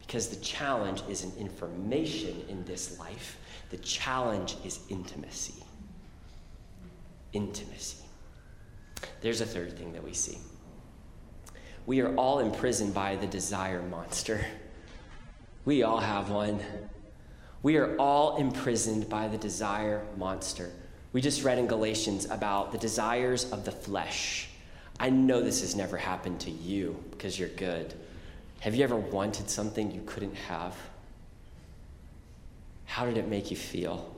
[0.00, 3.38] Because the challenge isn't information in this life,
[3.70, 5.63] the challenge is intimacy
[7.34, 7.98] intimacy.
[9.20, 10.38] There's a third thing that we see.
[11.86, 14.44] We are all imprisoned by the desire monster.
[15.66, 16.60] We all have one.
[17.62, 20.70] We are all imprisoned by the desire monster.
[21.12, 24.48] We just read in Galatians about the desires of the flesh.
[24.98, 27.94] I know this has never happened to you because you're good.
[28.60, 30.74] Have you ever wanted something you couldn't have?
[32.86, 34.13] How did it make you feel?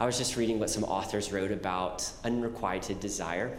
[0.00, 3.54] I was just reading what some authors wrote about unrequited desire.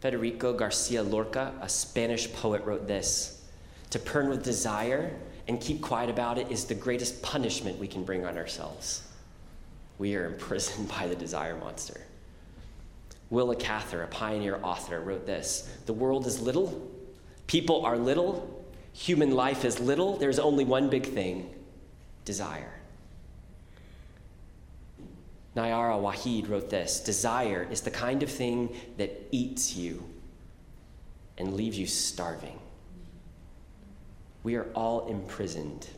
[0.00, 3.44] Federico Garcia Lorca, a Spanish poet, wrote this
[3.90, 5.14] To burn with desire
[5.48, 9.02] and keep quiet about it is the greatest punishment we can bring on ourselves.
[9.98, 12.00] we are imprisoned by the desire monster.
[13.28, 16.90] Willa Cather, a pioneer author, wrote this The world is little,
[17.48, 20.16] people are little, human life is little.
[20.16, 21.54] There's only one big thing
[22.24, 22.77] desire.
[25.58, 30.04] Nayyirah Waheed wrote this Desire is the kind of thing that eats you
[31.36, 32.58] and leaves you starving.
[34.44, 35.88] We are all imprisoned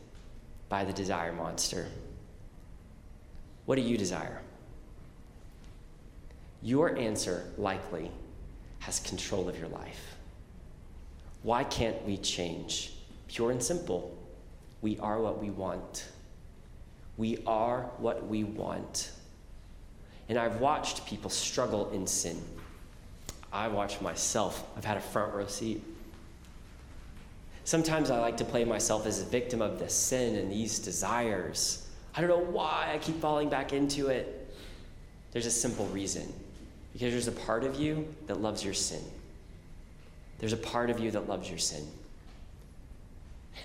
[0.67, 1.85] by the desire monster.
[3.67, 4.41] What do you desire?
[6.63, 8.09] Your answer likely
[8.79, 10.15] has control of your life.
[11.43, 12.93] Why can't we change?
[13.27, 14.17] Pure and simple.
[14.81, 16.07] We are what we want.
[17.15, 19.11] We are what we want.
[20.31, 22.41] And I've watched people struggle in sin.
[23.51, 24.65] I watch myself.
[24.77, 25.83] I've had a front row seat.
[27.65, 31.85] Sometimes I like to play myself as a victim of this sin and these desires.
[32.15, 34.55] I don't know why I keep falling back into it.
[35.33, 36.31] There's a simple reason
[36.93, 39.03] because there's a part of you that loves your sin.
[40.39, 41.85] There's a part of you that loves your sin.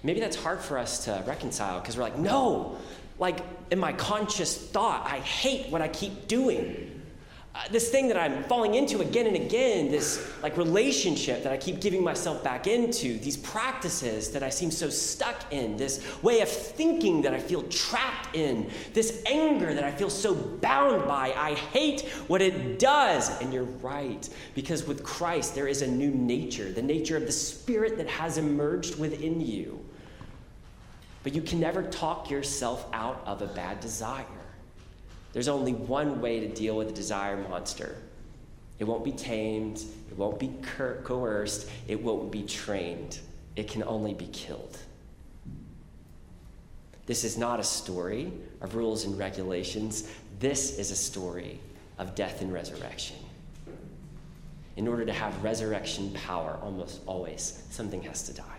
[0.02, 2.76] Maybe that's hard for us to reconcile because we're like, no,
[3.18, 3.38] like
[3.70, 6.92] in my conscious thought, I hate what I keep doing.
[7.56, 11.56] Uh, this thing that I'm falling into again and again, this like relationship that I
[11.56, 16.42] keep giving myself back into, these practices that I seem so stuck in, this way
[16.42, 21.32] of thinking that I feel trapped in, this anger that I feel so bound by.
[21.32, 23.40] I hate what it does.
[23.40, 27.32] And you're right, because with Christ there is a new nature, the nature of the
[27.32, 29.85] Spirit that has emerged within you.
[31.26, 34.24] But you can never talk yourself out of a bad desire.
[35.32, 37.96] There's only one way to deal with a desire monster
[38.78, 40.52] it won't be tamed, it won't be
[41.02, 43.18] coerced, it won't be trained.
[43.56, 44.78] It can only be killed.
[47.06, 50.08] This is not a story of rules and regulations.
[50.38, 51.58] This is a story
[51.98, 53.16] of death and resurrection.
[54.76, 58.55] In order to have resurrection power, almost always, something has to die.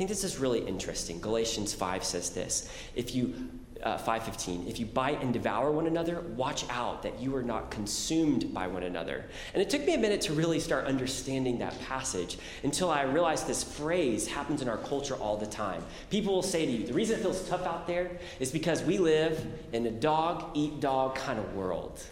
[0.00, 1.20] I think this is really interesting.
[1.20, 2.70] Galatians 5 says this.
[2.96, 3.34] If you
[3.82, 7.70] uh, 5.15 if you bite and devour one another watch out that you are not
[7.70, 9.26] consumed by one another.
[9.52, 13.46] And it took me a minute to really start understanding that passage until i realized
[13.46, 15.82] this phrase happens in our culture all the time.
[16.10, 18.96] People will say to you the reason it feels tough out there is because we
[18.96, 22.02] live in a dog eat dog kind of world.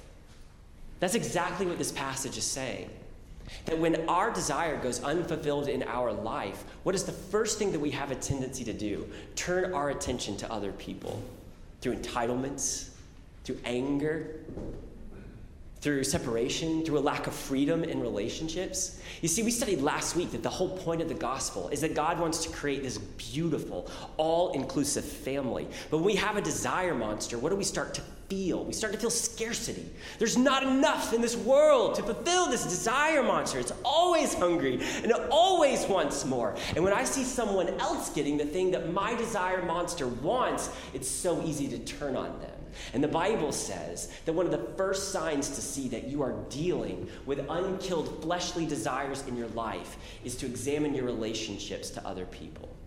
[1.01, 2.91] That's exactly what this passage is saying
[3.65, 7.81] that when our desire goes unfulfilled in our life, what is the first thing that
[7.81, 9.09] we have a tendency to do?
[9.37, 11.23] Turn our attention to other people
[11.81, 12.91] through entitlements,
[13.45, 14.41] through anger,
[15.81, 19.01] through separation, through a lack of freedom in relationships.
[19.23, 21.95] You see, we studied last week that the whole point of the gospel is that
[21.95, 25.69] God wants to create this beautiful, all inclusive family.
[25.91, 28.65] But when we have a desire monster, what do we start to feel?
[28.65, 29.89] We start to feel scarcity.
[30.19, 33.59] There's not enough in this world to fulfill this desire monster.
[33.59, 36.55] It's always hungry and it always wants more.
[36.75, 41.09] And when I see someone else getting the thing that my desire monster wants, it's
[41.09, 42.51] so easy to turn on them.
[42.93, 46.35] And the Bible says that one of the first signs to see that you are
[46.49, 52.27] dealing with unkilled fleshly desires in your life is to examine your relationships to other
[52.27, 52.78] people.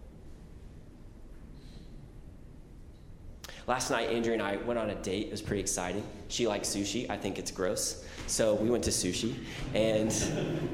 [3.68, 5.28] Last night, Andrea and I went on a date.
[5.28, 6.04] It was pretty exciting.
[6.30, 7.08] She likes sushi.
[7.10, 8.04] I think it's gross.
[8.26, 9.36] So we went to sushi,
[9.76, 10.10] and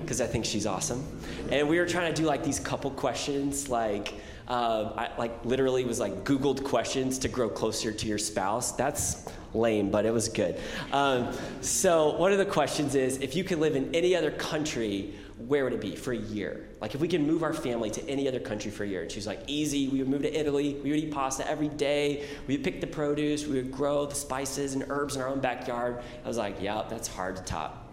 [0.01, 1.05] because I think she's awesome.
[1.51, 4.13] And we were trying to do like these couple questions, like,
[4.47, 8.71] uh, I like literally was like Googled questions to grow closer to your spouse.
[8.71, 10.59] That's lame, but it was good.
[10.93, 15.13] Um, so one of the questions is, if you could live in any other country,
[15.45, 16.67] where would it be for a year?
[16.81, 19.03] Like if we could move our family to any other country for a year.
[19.03, 19.87] And she was like, easy.
[19.87, 20.79] We would move to Italy.
[20.83, 22.25] We would eat pasta every day.
[22.47, 23.45] We would pick the produce.
[23.45, 26.01] We would grow the spices and herbs in our own backyard.
[26.23, 27.86] I was like, yeah, that's hard to top.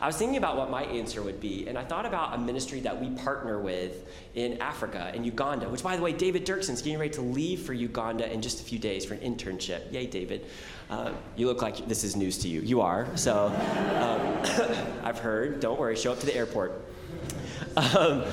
[0.00, 2.80] I was thinking about what my answer would be, and I thought about a ministry
[2.80, 6.98] that we partner with in Africa, in Uganda, which, by the way, David Dirkson's getting
[6.98, 9.92] ready to leave for Uganda in just a few days for an internship.
[9.92, 10.46] Yay, David.
[10.88, 12.62] Uh, you look like this is news to you.
[12.62, 15.60] You are, so um, I've heard.
[15.60, 16.82] Don't worry, show up to the airport.
[17.76, 18.24] Um,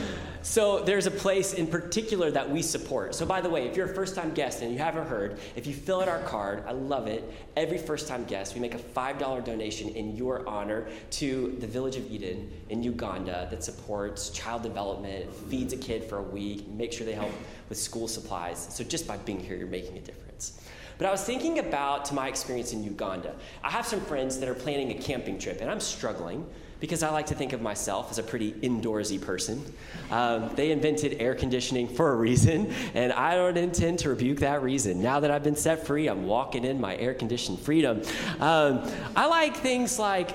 [0.47, 3.13] so there's a place in particular that we support.
[3.13, 5.73] So by the way, if you're a first-time guest and you haven't heard, if you
[5.73, 7.29] fill out our card, I love it.
[7.57, 12.09] Every first-time guest, we make a $5 donation in your honor to the Village of
[12.09, 17.05] Eden in Uganda that supports child development, feeds a kid for a week, make sure
[17.05, 17.33] they help
[17.67, 18.73] with school supplies.
[18.73, 20.61] So just by being here, you're making a difference.
[20.97, 23.35] But I was thinking about to my experience in Uganda.
[23.65, 26.47] I have some friends that are planning a camping trip, and I'm struggling
[26.79, 29.63] because I like to think of myself as a pretty indoorsy person.
[30.11, 34.61] Um, they invented air conditioning for a reason, and I don't intend to rebuke that
[34.61, 35.01] reason.
[35.01, 38.01] Now that I've been set free, I'm walking in my air conditioned freedom.
[38.39, 40.31] Um, I like things like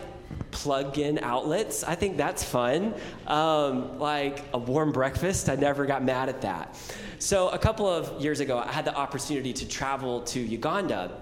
[0.51, 1.83] plug in outlets.
[1.83, 2.95] I think that's fun.
[3.27, 6.77] Um, like a warm breakfast, I never got mad at that.
[7.19, 11.21] So, a couple of years ago, I had the opportunity to travel to Uganda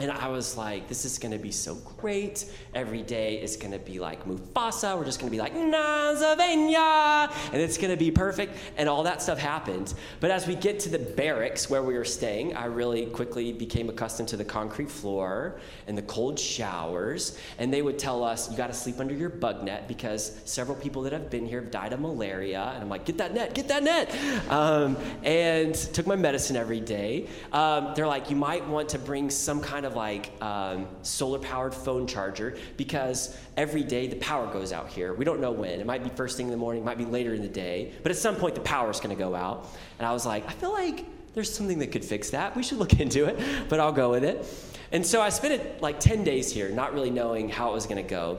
[0.00, 2.46] and I was like, this is gonna be so great.
[2.74, 4.96] Every day is gonna be like Mufasa.
[4.96, 7.30] We're just gonna be like, Nazavenya.
[7.52, 8.56] And it's gonna be perfect.
[8.78, 9.92] And all that stuff happened.
[10.20, 13.90] But as we get to the barracks where we were staying, I really quickly became
[13.90, 17.36] accustomed to the concrete floor and the cold showers.
[17.58, 21.02] And they would tell us, you gotta sleep under your bug net because several people
[21.02, 22.72] that have been here have died of malaria.
[22.74, 24.16] And I'm like, get that net, get that net.
[24.50, 27.26] Um, and took my medicine every day.
[27.52, 31.38] Um, they're like, you might want to bring some kind of of like um, solar
[31.38, 35.12] powered phone charger because every day the power goes out here.
[35.12, 35.80] We don't know when.
[35.80, 37.92] It might be first thing in the morning, it might be later in the day,
[38.02, 39.68] but at some point the power is going to go out.
[39.98, 42.56] And I was like, I feel like there's something that could fix that.
[42.56, 43.38] We should look into it,
[43.68, 44.46] but I'll go with it.
[44.92, 47.86] And so I spent it like 10 days here, not really knowing how it was
[47.86, 48.38] going to go.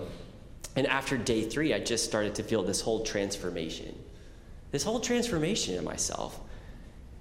[0.75, 3.97] And after day three, I just started to feel this whole transformation.
[4.71, 6.39] This whole transformation in myself.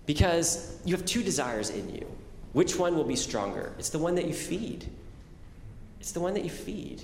[0.07, 2.07] Because you have two desires in you.
[2.53, 3.73] Which one will be stronger?
[3.79, 4.87] It's the one that you feed.
[6.01, 7.03] It's the one that you feed.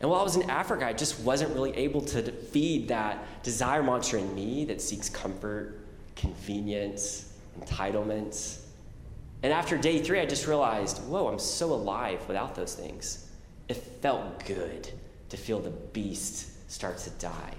[0.00, 3.82] And while I was in Africa, I just wasn't really able to feed that desire
[3.82, 5.78] monster in me that seeks comfort,
[6.16, 8.60] convenience, entitlements.
[9.42, 13.30] And after day three, I just realized, whoa, I'm so alive without those things.
[13.68, 14.90] It felt good
[15.28, 17.54] to feel the beast start to die.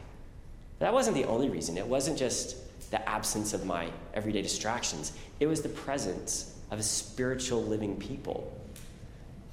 [0.79, 1.77] That wasn't the only reason.
[1.77, 2.57] It wasn't just
[2.91, 8.53] the absence of my everyday distractions, it was the presence of a spiritual living people.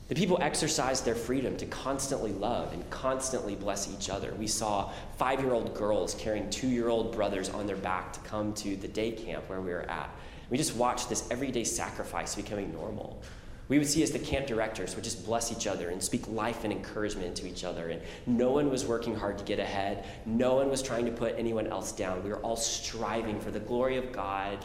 [0.08, 4.34] The people exercised their freedom to constantly love and constantly bless each other.
[4.34, 8.20] We saw five year old girls carrying two year old brothers on their back to
[8.20, 10.10] come to the day camp where we were at.
[10.50, 13.22] We just watched this everyday sacrifice becoming normal.
[13.68, 16.64] We would see as the camp directors would just bless each other and speak life
[16.64, 17.88] and encouragement to each other.
[17.88, 20.04] And no one was working hard to get ahead.
[20.26, 22.22] No one was trying to put anyone else down.
[22.22, 24.58] We were all striving for the glory of God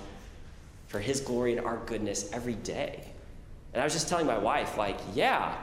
[0.88, 3.06] for His glory and our goodness every day.
[3.74, 5.56] And I was just telling my wife, like, yeah,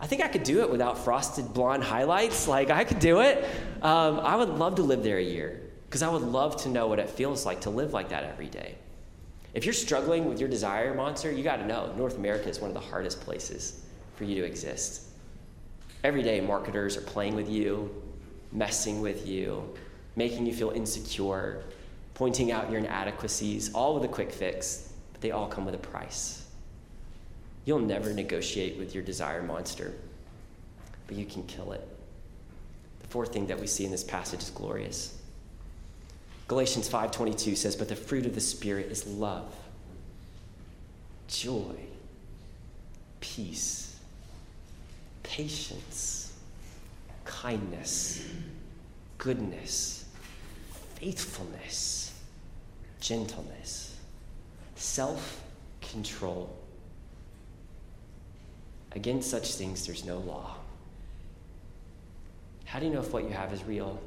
[0.00, 2.48] I think I could do it without frosted blonde highlights.
[2.48, 3.44] Like, I could do it.
[3.80, 6.88] Um, I would love to live there a year because I would love to know
[6.88, 8.74] what it feels like to live like that every day.
[9.54, 12.70] If you're struggling with your desire monster, you got to know North America is one
[12.70, 13.82] of the hardest places
[14.16, 15.02] for you to exist.
[16.04, 17.94] Every day, marketers are playing with you,
[18.50, 19.62] messing with you,
[20.16, 21.64] making you feel insecure,
[22.14, 25.78] pointing out your inadequacies, all with a quick fix, but they all come with a
[25.78, 26.46] price.
[27.64, 29.92] You'll never negotiate with your desire monster,
[31.06, 31.86] but you can kill it.
[33.00, 35.21] The fourth thing that we see in this passage is glorious.
[36.52, 39.54] Galatians 5:22 says, "But the fruit of the spirit is love,
[41.26, 41.76] joy,
[43.20, 43.96] peace,
[45.22, 46.30] patience,
[47.24, 48.20] kindness,
[49.16, 50.04] goodness,
[50.96, 52.12] faithfulness,
[53.00, 53.94] gentleness,
[54.76, 55.42] self
[55.80, 56.54] control.
[58.90, 60.58] Against such things, there's no law.
[62.66, 63.98] How do you know if what you have is real?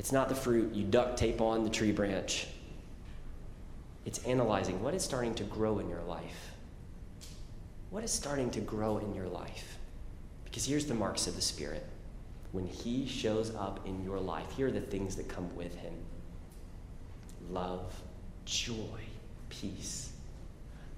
[0.00, 2.46] It's not the fruit you duct tape on the tree branch.
[4.06, 6.52] It's analyzing what is starting to grow in your life.
[7.90, 9.76] What is starting to grow in your life?
[10.46, 11.84] Because here's the marks of the Spirit.
[12.52, 15.92] When He shows up in your life, here are the things that come with Him
[17.50, 17.92] love,
[18.46, 19.00] joy,
[19.50, 20.12] peace,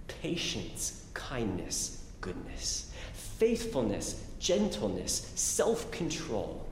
[0.06, 6.64] patience, kindness, goodness, faithfulness, gentleness, self control.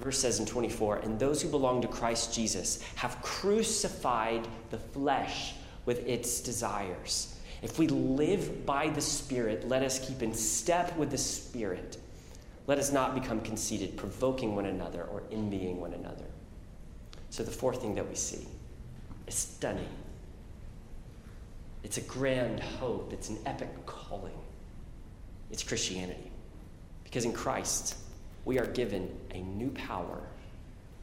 [0.00, 5.54] Verse says in 24, and those who belong to Christ Jesus have crucified the flesh
[5.84, 7.38] with its desires.
[7.62, 11.98] If we live by the Spirit, let us keep in step with the Spirit.
[12.66, 16.24] Let us not become conceited, provoking one another or envying one another.
[17.28, 18.46] So, the fourth thing that we see
[19.26, 19.88] is stunning.
[21.84, 24.38] It's a grand hope, it's an epic calling.
[25.50, 26.30] It's Christianity.
[27.04, 27.96] Because in Christ,
[28.44, 30.20] we are given a new power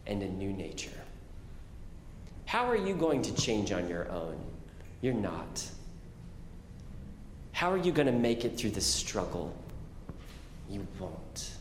[0.05, 0.91] and a new nature.
[2.45, 4.39] How are you going to change on your own?
[5.01, 5.65] You're not.
[7.51, 9.55] How are you going to make it through the struggle?
[10.69, 11.51] You won't.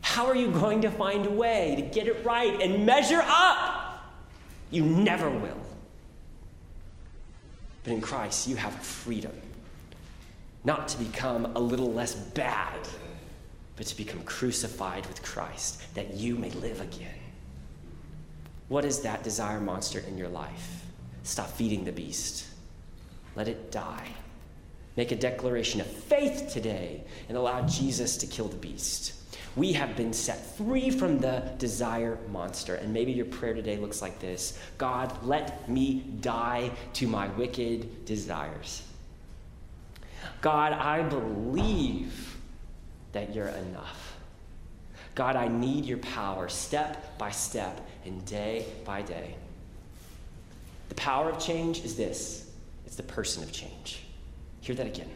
[0.00, 4.04] How are you going to find a way to get it right and measure up?
[4.70, 5.60] You never will.
[7.84, 9.32] But in Christ, you have freedom
[10.64, 12.78] not to become a little less bad,
[13.76, 17.08] but to become crucified with Christ, that you may live again.
[18.68, 20.84] What is that desire monster in your life?
[21.22, 22.46] Stop feeding the beast.
[23.36, 24.08] Let it die.
[24.96, 29.14] Make a declaration of faith today and allow Jesus to kill the beast.
[29.56, 32.76] We have been set free from the desire monster.
[32.76, 38.04] And maybe your prayer today looks like this God, let me die to my wicked
[38.04, 38.82] desires.
[40.40, 42.31] God, I believe
[43.12, 44.16] that you're enough.
[45.14, 49.34] God, I need your power step by step and day by day.
[50.88, 52.50] The power of change is this
[52.86, 54.02] it's the person of change.
[54.60, 55.10] Hear that again.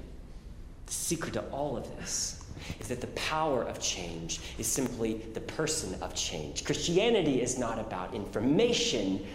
[0.86, 2.44] The secret to all of this
[2.80, 6.64] is that the power of change is simply the person of change.
[6.64, 9.26] Christianity is not about information,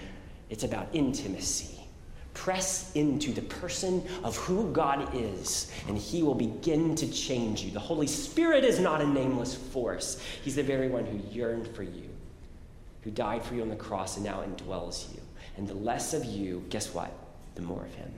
[0.50, 1.81] it's about intimacy.
[2.34, 7.72] Press into the person of who God is, and He will begin to change you.
[7.72, 11.84] The Holy Spirit is not a nameless force, He's the very one who yearned for
[11.84, 12.10] you,
[13.02, 15.22] who died for you on the cross, and now indwells you.
[15.58, 17.12] And the less of you, guess what?
[17.56, 18.12] The more of Him.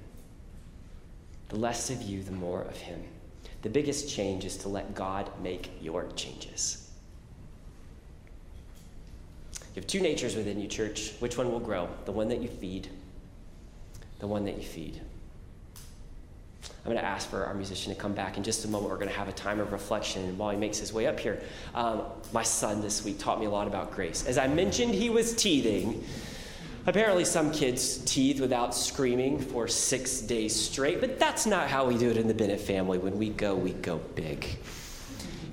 [1.50, 3.04] The less of you, the more of Him.
[3.64, 6.92] The biggest change is to let God make your changes.
[9.74, 11.14] You have two natures within you, church.
[11.20, 11.90] Which one will grow?
[12.06, 12.90] The one that you feed,
[14.24, 15.02] the one that you feed.
[16.64, 18.90] I'm going to ask for our musician to come back in just a moment.
[18.90, 20.24] We're going to have a time of reflection.
[20.24, 21.44] And while he makes his way up here,
[21.76, 24.26] um, my son this week taught me a lot about grace.
[24.26, 26.06] As I mentioned, he was teething.
[26.86, 31.98] Apparently, some kids teeth without screaming for six days straight, but that's not how we
[31.98, 33.00] do it in the Bennett family.
[33.00, 34.48] When we go, we go big.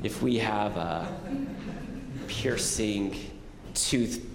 [0.05, 1.13] If we have a
[2.29, 3.17] piercing
[3.75, 4.30] tooth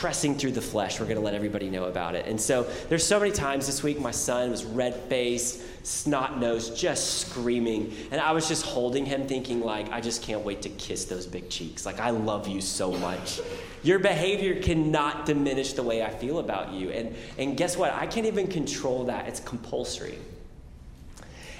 [0.00, 2.26] pressing through the flesh, we're going to let everybody know about it.
[2.26, 6.74] And so there's so many times this week my son was red faced, snot nosed,
[6.74, 7.94] just screaming.
[8.10, 11.26] And I was just holding him, thinking, like, I just can't wait to kiss those
[11.26, 11.84] big cheeks.
[11.84, 13.42] Like, I love you so much.
[13.82, 16.88] Your behavior cannot diminish the way I feel about you.
[16.88, 17.92] And, and guess what?
[17.92, 20.18] I can't even control that, it's compulsory.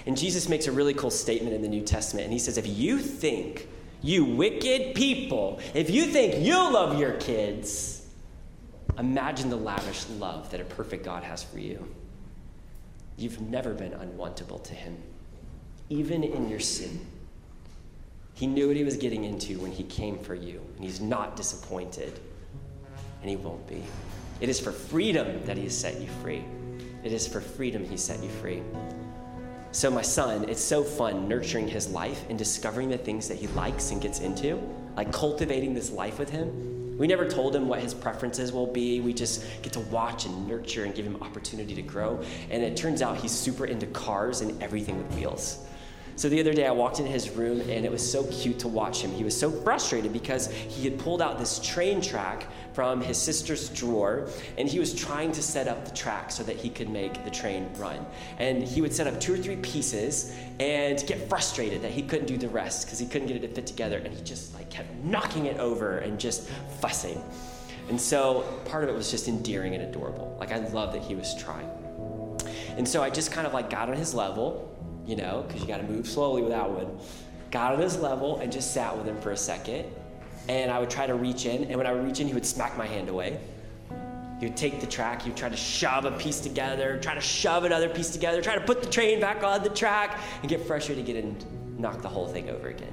[0.07, 2.25] And Jesus makes a really cool statement in the New Testament.
[2.25, 3.69] And he says, If you think,
[4.01, 8.00] you wicked people, if you think you love your kids,
[9.01, 11.89] Imagine the lavish love that a perfect God has for you.
[13.17, 14.99] You've never been unwantable to Him,
[15.89, 17.01] even in your sin.
[18.35, 21.35] He knew what He was getting into when He came for you, and He's not
[21.35, 22.21] disappointed,
[23.23, 23.83] and He won't be.
[24.43, 26.45] It is for freedom that He has set you free.
[27.03, 28.63] It is for freedom He set you free.
[29.73, 33.47] So, my son, it's so fun nurturing his life and discovering the things that he
[33.49, 34.61] likes and gets into,
[34.97, 39.01] like cultivating this life with him we never told him what his preferences will be.
[39.01, 42.23] We just get to watch and nurture and give him opportunity to grow.
[42.51, 45.67] And it turns out he's super into cars and everything with wheels.
[46.17, 48.69] So the other day I walked into his room and it was so cute to
[48.69, 49.11] watch him.
[49.13, 53.69] He was so frustrated because he had pulled out this train track from his sister's
[53.71, 57.25] drawer and he was trying to set up the track so that he could make
[57.25, 58.05] the train run.
[58.39, 62.27] And he would set up two or three pieces and get frustrated that he couldn't
[62.27, 64.71] do the rest because he couldn't get it to fit together and he just like
[64.71, 66.49] kept knocking it over and just
[66.81, 67.23] fussing.
[67.89, 70.37] And so part of it was just endearing and adorable.
[70.39, 71.69] Like I love that he was trying.
[72.77, 74.70] And so I just kind of like got on his level
[75.11, 76.97] you know, because you got to move slowly with that one.
[77.51, 79.87] Got on his level and just sat with him for a second.
[80.49, 82.47] And I would try to reach in, and when I would reach in, he would
[82.47, 83.41] smack my hand away.
[84.39, 87.21] He would take the track, he would try to shove a piece together, try to
[87.21, 90.65] shove another piece together, try to put the train back on the track, and get
[90.65, 91.45] frustrated get and
[91.79, 92.93] knock the whole thing over again.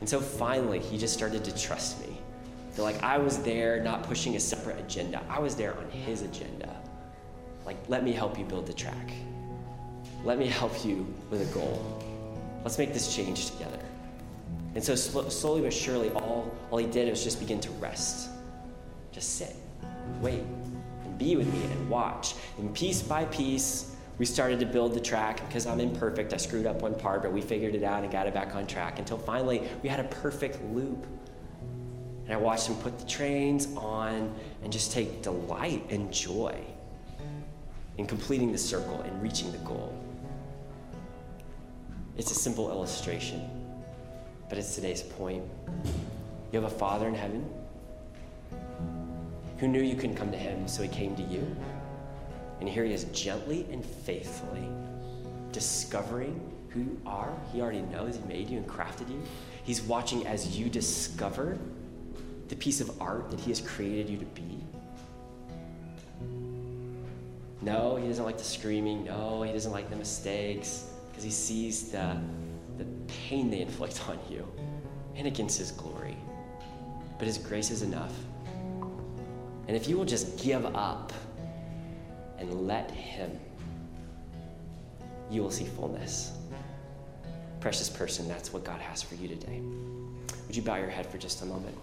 [0.00, 2.18] And so finally, he just started to trust me.
[2.76, 5.22] Like I was there, not pushing a separate agenda.
[5.28, 6.74] I was there on his agenda.
[7.64, 9.12] Like, let me help you build the track.
[10.24, 12.00] Let me help you with a goal.
[12.62, 13.80] Let's make this change together.
[14.74, 18.30] And so, slowly but surely, all, all he did was just begin to rest.
[19.10, 19.54] Just sit,
[20.20, 20.42] wait,
[21.04, 22.34] and be with me and watch.
[22.58, 26.32] And piece by piece, we started to build the track because I'm imperfect.
[26.32, 28.66] I screwed up one part, but we figured it out and got it back on
[28.66, 31.04] track until finally we had a perfect loop.
[32.24, 36.56] And I watched him put the trains on and just take delight and joy
[37.98, 39.92] in completing the circle and reaching the goal.
[42.18, 43.48] It's a simple illustration,
[44.50, 45.42] but it's today's point.
[46.52, 47.48] You have a Father in heaven
[49.56, 51.44] who knew you couldn't come to him, so he came to you.
[52.60, 54.68] And here he is gently and faithfully
[55.52, 56.38] discovering
[56.68, 57.32] who you are.
[57.50, 59.22] He already knows, he made you and crafted you.
[59.64, 61.58] He's watching as you discover
[62.48, 64.58] the piece of art that he has created you to be.
[67.62, 69.04] No, he doesn't like the screaming.
[69.04, 70.91] No, he doesn't like the mistakes
[71.22, 72.16] because he sees the,
[72.78, 74.46] the pain they inflict on you.
[75.14, 76.16] and against His glory.
[77.18, 78.14] But His grace is enough.
[79.68, 81.12] And if you will just give up
[82.38, 83.30] and let Him,
[85.30, 86.32] you will see fullness.
[87.60, 89.60] Precious person, that's what God has for you today.
[90.46, 91.76] Would you bow your head for just a moment?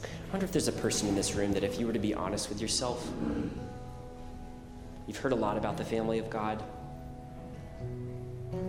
[0.00, 2.14] I wonder if there's a person in this room that if you were to be
[2.14, 3.10] honest with yourself,
[5.06, 6.62] you've heard a lot about the family of God.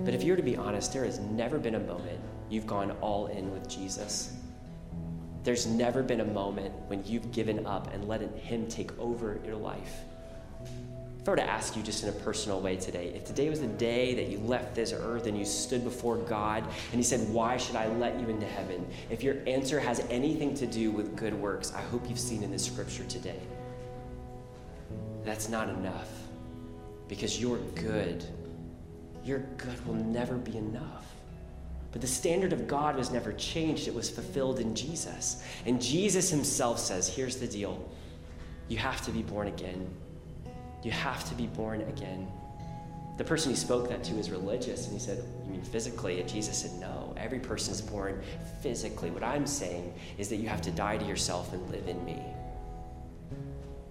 [0.04, 2.20] But if you were to be honest, there has never been a moment
[2.50, 4.34] you've gone all in with Jesus.
[5.44, 9.56] There's never been a moment when you've given up and let Him take over your
[9.56, 9.94] life.
[11.22, 13.60] If I were to ask you just in a personal way today, if today was
[13.60, 17.30] the day that you left this earth and you stood before God and He said,
[17.30, 18.86] Why should I let you into heaven?
[19.10, 22.52] If your answer has anything to do with good works, I hope you've seen in
[22.52, 23.40] this scripture today.
[25.24, 26.10] That's not enough
[27.08, 28.26] because you're good.
[29.24, 31.06] Your good will never be enough.
[31.92, 35.44] But the standard of God was never changed, it was fulfilled in Jesus.
[35.66, 37.90] And Jesus himself says, here's the deal
[38.68, 39.90] you have to be born again.
[40.84, 42.28] You have to be born again.
[43.18, 46.22] The person he spoke that to is religious, and he said, You mean physically?
[46.22, 48.22] And Jesus said, No, every person is born
[48.62, 49.10] physically.
[49.10, 52.24] What I'm saying is that you have to die to yourself and live in me.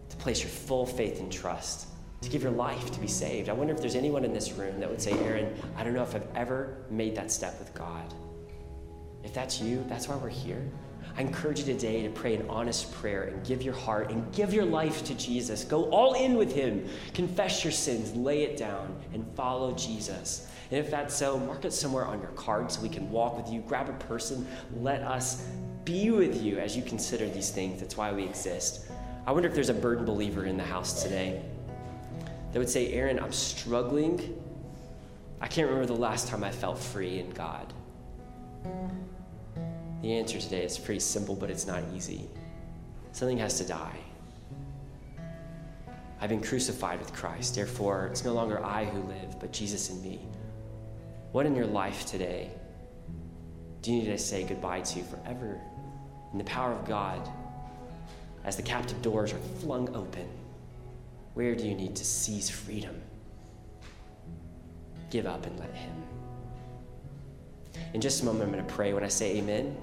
[0.08, 1.88] To place your full faith and trust
[2.20, 3.48] to give your life to be saved.
[3.48, 6.02] I wonder if there's anyone in this room that would say, Aaron, I don't know
[6.02, 8.12] if I've ever made that step with God.
[9.22, 10.68] If that's you, that's why we're here.
[11.16, 14.52] I encourage you today to pray an honest prayer and give your heart and give
[14.52, 15.64] your life to Jesus.
[15.64, 16.88] Go all in with Him.
[17.14, 20.48] Confess your sins, lay it down, and follow Jesus.
[20.70, 23.52] And if that's so, mark it somewhere on your card so we can walk with
[23.52, 23.62] you.
[23.62, 24.46] Grab a person.
[24.76, 25.44] Let us
[25.84, 27.80] be with you as you consider these things.
[27.80, 28.86] That's why we exist.
[29.26, 31.42] I wonder if there's a burdened believer in the house today
[32.52, 34.42] that would say, Aaron, I'm struggling.
[35.40, 37.72] I can't remember the last time I felt free in God.
[40.02, 42.28] The answer today is pretty simple, but it's not easy.
[43.12, 43.98] Something has to die.
[46.20, 47.54] I've been crucified with Christ.
[47.54, 50.20] Therefore, it's no longer I who live, but Jesus in me.
[51.32, 52.50] What in your life today
[53.82, 55.60] do you need to say goodbye to forever
[56.32, 57.28] in the power of God
[58.44, 60.28] as the captive doors are flung open?
[61.38, 63.00] Where do you need to seize freedom?
[65.08, 65.94] Give up and let Him.
[67.94, 68.92] In just a moment, I'm going to pray.
[68.92, 69.76] When I say amen,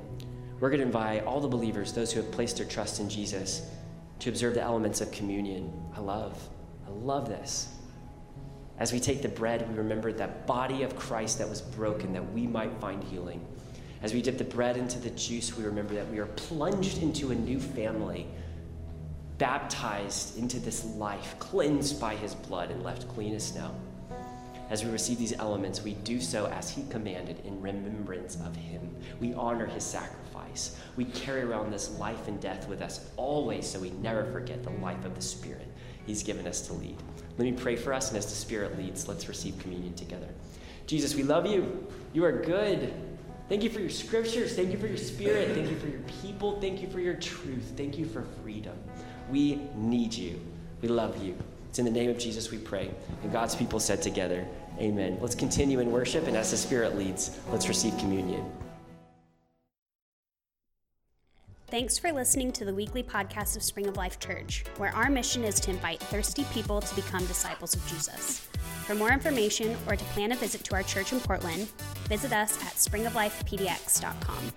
[0.60, 3.70] we're going to invite all the believers, those who have placed their trust in Jesus,
[4.20, 5.72] to observe the elements of communion.
[5.96, 6.38] I love,
[6.86, 7.70] I love this.
[8.78, 12.34] As we take the bread, we remember that body of Christ that was broken that
[12.34, 13.40] we might find healing.
[14.02, 17.32] As we dip the bread into the juice, we remember that we are plunged into
[17.32, 18.28] a new family
[19.38, 23.72] baptized into this life, cleansed by his blood, and left clean as snow.
[24.70, 28.96] As we receive these elements, we do so as he commanded in remembrance of him.
[29.20, 30.80] We honor his sacrifice.
[30.96, 34.72] We carry around this life and death with us always so we never forget the
[34.72, 35.68] life of the Spirit
[36.08, 36.98] he's given us to lead.
[37.38, 40.30] Let me pray for us, and as the Spirit leads, let's receive communion together.
[40.88, 41.88] Jesus, we love you.
[42.14, 42.94] You are good.
[43.50, 44.56] Thank you for your scriptures.
[44.56, 45.54] Thank you for your spirit.
[45.54, 46.60] Thank you for your people.
[46.60, 47.74] Thank you for your truth.
[47.78, 48.76] Thank you for freedom.
[49.30, 50.40] We need you.
[50.82, 51.38] We love you.
[51.70, 52.92] It's in the name of Jesus we pray.
[53.24, 54.46] And God's people said together,
[54.80, 55.18] Amen.
[55.22, 58.46] Let's continue in worship, and as the Spirit leads, let's receive communion.
[61.68, 65.44] Thanks for listening to the weekly podcast of Spring of Life Church, where our mission
[65.44, 68.48] is to invite thirsty people to become disciples of Jesus.
[68.86, 71.68] For more information or to plan a visit to our church in Portland,
[72.08, 74.52] visit us at springoflifepdx.com.